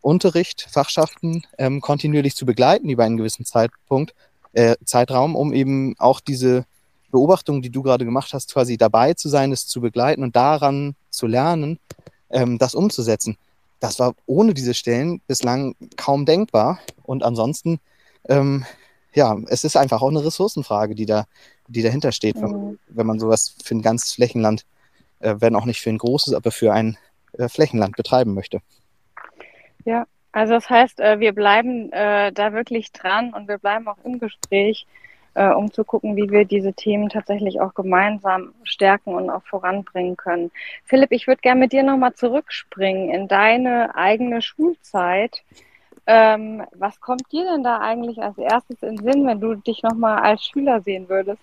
[0.01, 4.13] Unterricht, Fachschaften ähm, kontinuierlich zu begleiten über einen gewissen Zeitpunkt,
[4.53, 6.65] äh, Zeitraum, um eben auch diese
[7.11, 10.95] Beobachtung, die du gerade gemacht hast, quasi dabei zu sein, es zu begleiten und daran
[11.09, 11.79] zu lernen,
[12.29, 13.37] ähm, das umzusetzen.
[13.79, 16.79] Das war ohne diese Stellen bislang kaum denkbar.
[17.03, 17.79] Und ansonsten,
[18.29, 18.65] ähm,
[19.13, 21.25] ja, es ist einfach auch eine Ressourcenfrage, die da,
[21.67, 22.41] die dahinter steht, mhm.
[22.41, 24.65] wenn, wenn, man sowas für ein ganzes Flächenland,
[25.19, 26.97] äh, wenn auch nicht für ein großes, aber für ein
[27.37, 28.59] äh, Flächenland betreiben möchte.
[29.85, 33.97] Ja, also das heißt, äh, wir bleiben äh, da wirklich dran und wir bleiben auch
[34.03, 34.85] im Gespräch,
[35.35, 40.17] äh, um zu gucken, wie wir diese Themen tatsächlich auch gemeinsam stärken und auch voranbringen
[40.17, 40.51] können.
[40.85, 45.43] Philipp, ich würde gerne mit dir nochmal zurückspringen in deine eigene Schulzeit.
[46.07, 49.83] Ähm, was kommt dir denn da eigentlich als erstes in den Sinn, wenn du dich
[49.83, 51.41] nochmal als Schüler sehen würdest?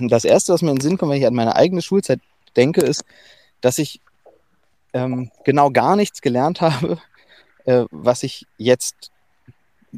[0.00, 2.20] Das Erste, was mir in den Sinn kommt, wenn ich an meine eigene Schulzeit
[2.56, 3.04] denke, ist,
[3.60, 4.00] dass ich
[4.94, 6.98] ähm, genau gar nichts gelernt habe,
[7.66, 9.10] äh, was ich jetzt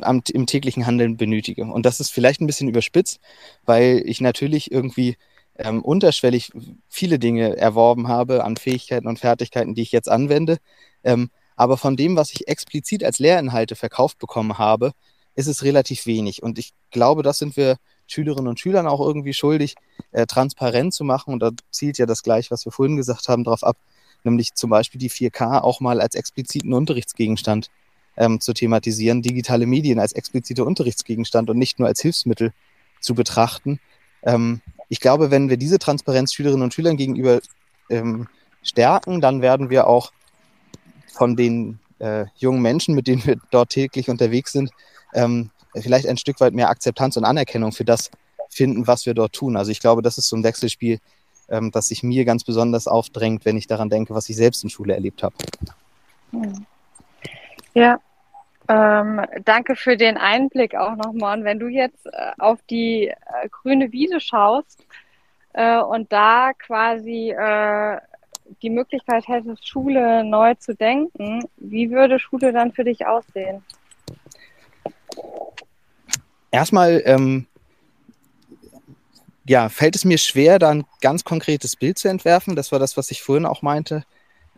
[0.00, 1.64] am, im täglichen Handeln benötige.
[1.64, 3.20] Und das ist vielleicht ein bisschen überspitzt,
[3.64, 5.16] weil ich natürlich irgendwie
[5.58, 6.52] ähm, unterschwellig
[6.88, 10.58] viele Dinge erworben habe an Fähigkeiten und Fertigkeiten, die ich jetzt anwende.
[11.04, 14.92] Ähm, aber von dem, was ich explizit als Lehrinhalte verkauft bekommen habe,
[15.34, 16.42] ist es relativ wenig.
[16.42, 17.76] Und ich glaube, das sind wir
[18.06, 19.74] Schülerinnen und Schülern auch irgendwie schuldig,
[20.12, 21.32] äh, transparent zu machen.
[21.32, 23.76] Und da zielt ja das gleich, was wir vorhin gesagt haben, darauf ab,
[24.24, 27.68] nämlich zum Beispiel die 4K auch mal als expliziten Unterrichtsgegenstand
[28.16, 32.52] ähm, zu thematisieren, digitale Medien als expliziter Unterrichtsgegenstand und nicht nur als Hilfsmittel
[33.00, 33.80] zu betrachten.
[34.22, 37.40] Ähm, ich glaube, wenn wir diese Transparenz Schülerinnen und Schülern gegenüber
[37.90, 38.28] ähm,
[38.62, 40.12] stärken, dann werden wir auch
[41.12, 44.70] von den äh, jungen Menschen, mit denen wir dort täglich unterwegs sind,
[45.14, 48.10] ähm, vielleicht ein Stück weit mehr Akzeptanz und Anerkennung für das
[48.48, 49.56] finden, was wir dort tun.
[49.56, 50.98] Also ich glaube, das ist so ein Wechselspiel,
[51.48, 54.70] ähm, das sich mir ganz besonders aufdrängt, wenn ich daran denke, was ich selbst in
[54.70, 55.34] Schule erlebt habe.
[57.76, 58.00] Ja,
[58.68, 61.36] ähm, danke für den Einblick auch nochmal.
[61.36, 64.86] Und wenn du jetzt äh, auf die äh, grüne Wiese schaust
[65.52, 67.98] äh, und da quasi äh,
[68.62, 73.62] die Möglichkeit hättest, Schule neu zu denken, wie würde Schule dann für dich aussehen?
[76.50, 77.46] Erstmal ähm,
[79.46, 82.56] ja, fällt es mir schwer, da ein ganz konkretes Bild zu entwerfen.
[82.56, 84.06] Das war das, was ich vorhin auch meinte.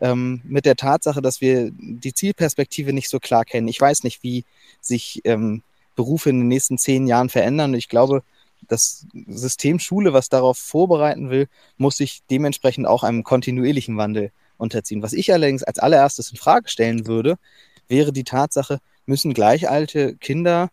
[0.01, 3.69] Ähm, mit der Tatsache, dass wir die Zielperspektive nicht so klar kennen.
[3.69, 4.45] Ich weiß nicht, wie
[4.81, 5.63] sich ähm,
[5.97, 7.75] Berufe in den nächsten zehn Jahren verändern.
[7.75, 8.23] Ich glaube,
[8.69, 15.03] das System Schule, was darauf vorbereiten will, muss sich dementsprechend auch einem kontinuierlichen Wandel unterziehen.
[15.03, 17.37] Was ich allerdings als allererstes in Frage stellen würde,
[17.89, 20.71] wäre die Tatsache, müssen gleich alte Kinder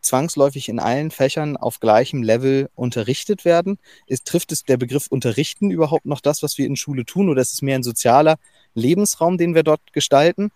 [0.00, 3.78] zwangsläufig in allen Fächern auf gleichem Level unterrichtet werden?
[4.06, 7.42] Ist, trifft es der Begriff Unterrichten überhaupt noch das, was wir in Schule tun, oder
[7.42, 8.36] ist es mehr ein sozialer
[8.74, 10.50] Lebensraum, den wir dort gestalten?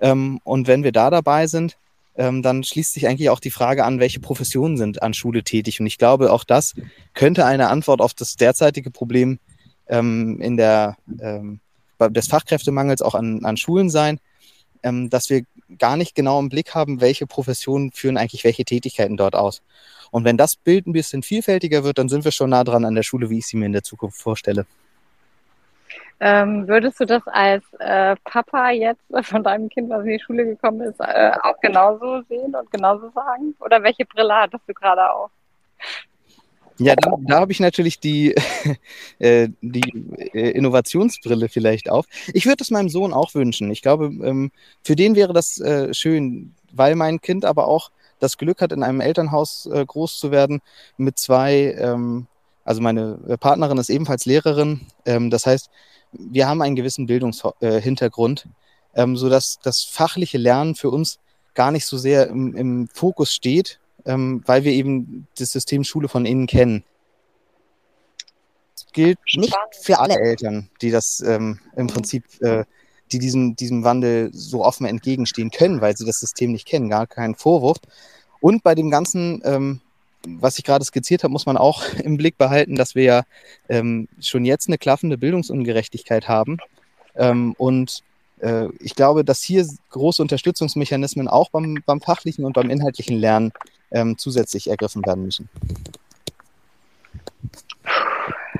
[0.00, 1.76] Ähm, und wenn wir da dabei sind,
[2.16, 5.80] ähm, dann schließt sich eigentlich auch die Frage an, welche Professionen sind an Schule tätig.
[5.80, 6.74] Und ich glaube, auch das
[7.14, 9.38] könnte eine Antwort auf das derzeitige Problem
[9.88, 11.60] ähm, in der, ähm,
[11.98, 14.18] des Fachkräftemangels auch an, an Schulen sein,
[14.82, 15.42] ähm, dass wir
[15.78, 19.62] gar nicht genau im Blick haben, welche Professionen führen eigentlich welche Tätigkeiten dort aus.
[20.10, 22.94] Und wenn das Bild ein bisschen vielfältiger wird, dann sind wir schon nah dran an
[22.94, 24.66] der Schule, wie ich sie mir in der Zukunft vorstelle.
[26.22, 30.44] Ähm, würdest du das als äh, Papa jetzt von deinem Kind, was in die Schule
[30.44, 33.54] gekommen ist, äh, auch genauso sehen und genauso sagen?
[33.60, 35.30] Oder welche Brille hattest du gerade auf?
[36.80, 38.34] Ja, da, da habe ich natürlich die,
[39.18, 39.82] äh, die
[40.32, 42.06] äh, Innovationsbrille vielleicht auf.
[42.32, 43.70] Ich würde es meinem Sohn auch wünschen.
[43.70, 44.50] Ich glaube, ähm,
[44.82, 48.82] für den wäre das äh, schön, weil mein Kind aber auch das Glück hat, in
[48.82, 50.60] einem Elternhaus äh, groß zu werden
[50.96, 52.26] mit zwei, ähm,
[52.64, 54.80] also meine äh, Partnerin ist ebenfalls Lehrerin.
[55.04, 55.68] Ähm, das heißt,
[56.12, 58.48] wir haben einen gewissen Bildungshintergrund,
[58.94, 61.18] äh, ähm, sodass das fachliche Lernen für uns
[61.54, 66.08] gar nicht so sehr im, im Fokus steht, ähm, weil wir eben das System Schule
[66.08, 66.84] von innen kennen.
[68.74, 72.64] Das gilt nicht für alle Eltern, die das ähm, im Prinzip äh,
[73.12, 77.06] die diesem, diesem Wandel so offen entgegenstehen können, weil sie das System nicht kennen, gar
[77.06, 77.78] keinen Vorwurf.
[78.40, 79.80] Und bei dem Ganzen, ähm,
[80.26, 83.22] was ich gerade skizziert habe, muss man auch im Blick behalten, dass wir ja
[83.68, 86.58] ähm, schon jetzt eine klaffende Bildungsungerechtigkeit haben.
[87.16, 88.02] Ähm, und
[88.40, 93.52] äh, ich glaube, dass hier große Unterstützungsmechanismen auch beim, beim fachlichen und beim inhaltlichen Lernen
[93.90, 95.48] ähm, zusätzlich ergriffen werden müssen.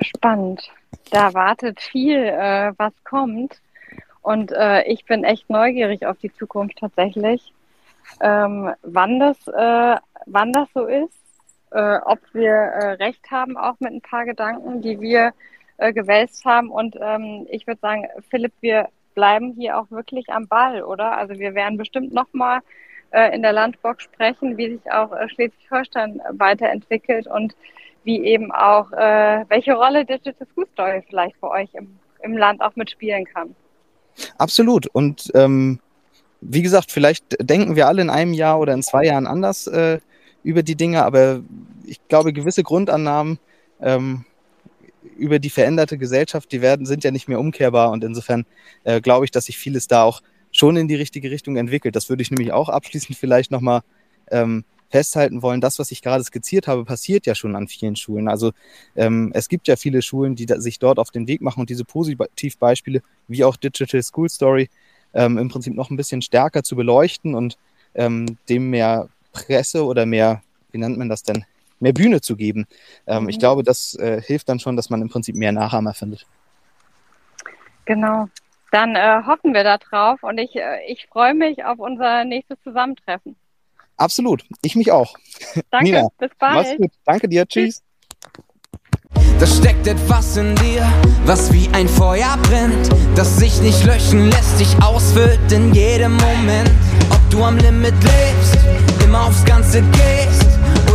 [0.01, 0.61] Spannend.
[1.11, 3.61] Da wartet viel, äh, was kommt.
[4.21, 7.53] Und äh, ich bin echt neugierig auf die Zukunft tatsächlich,
[8.19, 11.13] ähm, wann, das, äh, wann das so ist,
[11.71, 15.33] äh, ob wir äh, recht haben, auch mit ein paar Gedanken, die wir
[15.77, 16.69] äh, gewälzt haben.
[16.69, 21.17] Und ähm, ich würde sagen, Philipp, wir bleiben hier auch wirklich am Ball, oder?
[21.17, 22.59] Also wir werden bestimmt nochmal
[23.11, 27.55] äh, in der Landbox sprechen, wie sich auch äh, Schleswig-Holstein weiterentwickelt und
[28.03, 32.61] wie eben auch, äh, welche Rolle Digital School Story vielleicht für euch im, im Land
[32.61, 33.55] auch mitspielen kann.
[34.37, 34.87] Absolut.
[34.87, 35.79] Und ähm,
[36.41, 39.99] wie gesagt, vielleicht denken wir alle in einem Jahr oder in zwei Jahren anders äh,
[40.43, 41.41] über die Dinge, aber
[41.85, 43.39] ich glaube, gewisse Grundannahmen
[43.79, 44.25] ähm,
[45.17, 48.45] über die veränderte Gesellschaft, die werden, sind ja nicht mehr umkehrbar und insofern
[48.83, 50.21] äh, glaube ich, dass sich vieles da auch
[50.61, 51.95] schon in die richtige Richtung entwickelt.
[51.95, 53.81] Das würde ich nämlich auch abschließend vielleicht nochmal
[54.29, 58.27] ähm, festhalten wollen, das, was ich gerade skizziert habe, passiert ja schon an vielen Schulen.
[58.27, 58.51] Also
[58.95, 61.83] ähm, es gibt ja viele Schulen, die sich dort auf den Weg machen und diese
[61.83, 64.69] Positivbeispiele, wie auch Digital School Story,
[65.15, 67.57] ähm, im Prinzip noch ein bisschen stärker zu beleuchten und
[67.95, 71.43] ähm, dem mehr Presse oder mehr, wie nennt man das denn,
[71.79, 72.67] mehr Bühne zu geben.
[73.07, 73.29] Ähm, mhm.
[73.29, 76.27] Ich glaube, das äh, hilft dann schon, dass man im Prinzip mehr Nachahmer findet.
[77.85, 78.29] Genau.
[78.71, 82.57] Dann äh, hoffen wir da drauf und ich, äh, ich freue mich auf unser nächstes
[82.63, 83.35] Zusammentreffen.
[83.97, 84.43] Absolut.
[84.63, 85.13] Ich mich auch.
[85.69, 85.91] Danke.
[85.91, 86.55] Nina, bis bald.
[86.55, 86.91] Mach's gut.
[87.05, 87.45] Danke dir.
[87.45, 87.83] Tschüss.
[89.39, 90.87] Da steckt etwas in dir,
[91.25, 96.71] was wie ein Feuer brennt, das sich nicht löschen lässt, dich ausfüllt in jedem Moment.
[97.09, 98.57] Ob du am Limit lebst,
[99.03, 100.50] immer aufs Ganze gehst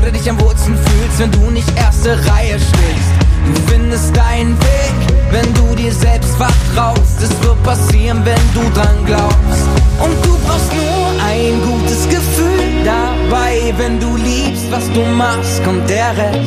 [0.06, 3.10] oder dich am Wurzeln fühlst, wenn du nicht erste Reihe stehst.
[3.46, 4.94] Du findest deinen Weg,
[5.30, 7.22] wenn du dir selbst vertraust.
[7.22, 9.66] Es wird passieren, wenn du dran glaubst.
[9.98, 13.74] Und du brauchst nur ein gutes Gefühl dabei.
[13.78, 16.38] Wenn du liebst, was du machst, kommt der Rest.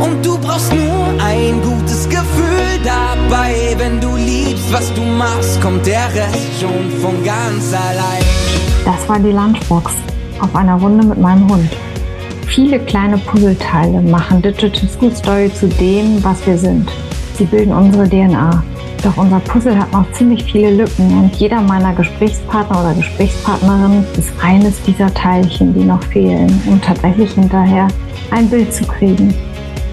[0.00, 3.74] Und du brauchst nur ein gutes Gefühl dabei.
[3.76, 8.24] Wenn du liebst, was du machst, kommt der Rest schon von ganz allein.
[8.84, 9.92] Das war die Lunchbox
[10.40, 11.70] auf einer Runde mit meinem Hund.
[12.46, 16.90] Viele kleine Puzzleteile machen Digital School Story zu dem, was wir sind.
[17.36, 18.62] Sie bilden unsere DNA.
[19.02, 24.32] Doch unser Puzzle hat noch ziemlich viele Lücken und jeder meiner Gesprächspartner oder Gesprächspartnerin ist
[24.42, 27.88] eines dieser Teilchen, die noch fehlen, um tatsächlich hinterher
[28.30, 29.34] ein Bild zu kriegen.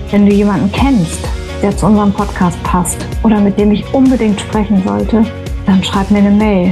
[0.09, 1.27] Wenn du jemanden kennst,
[1.61, 5.25] der zu unserem Podcast passt oder mit dem ich unbedingt sprechen sollte,
[5.65, 6.71] dann schreib mir eine Mail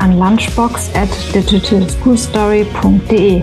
[0.00, 3.42] an lunchbox at digitalschoolstory.de.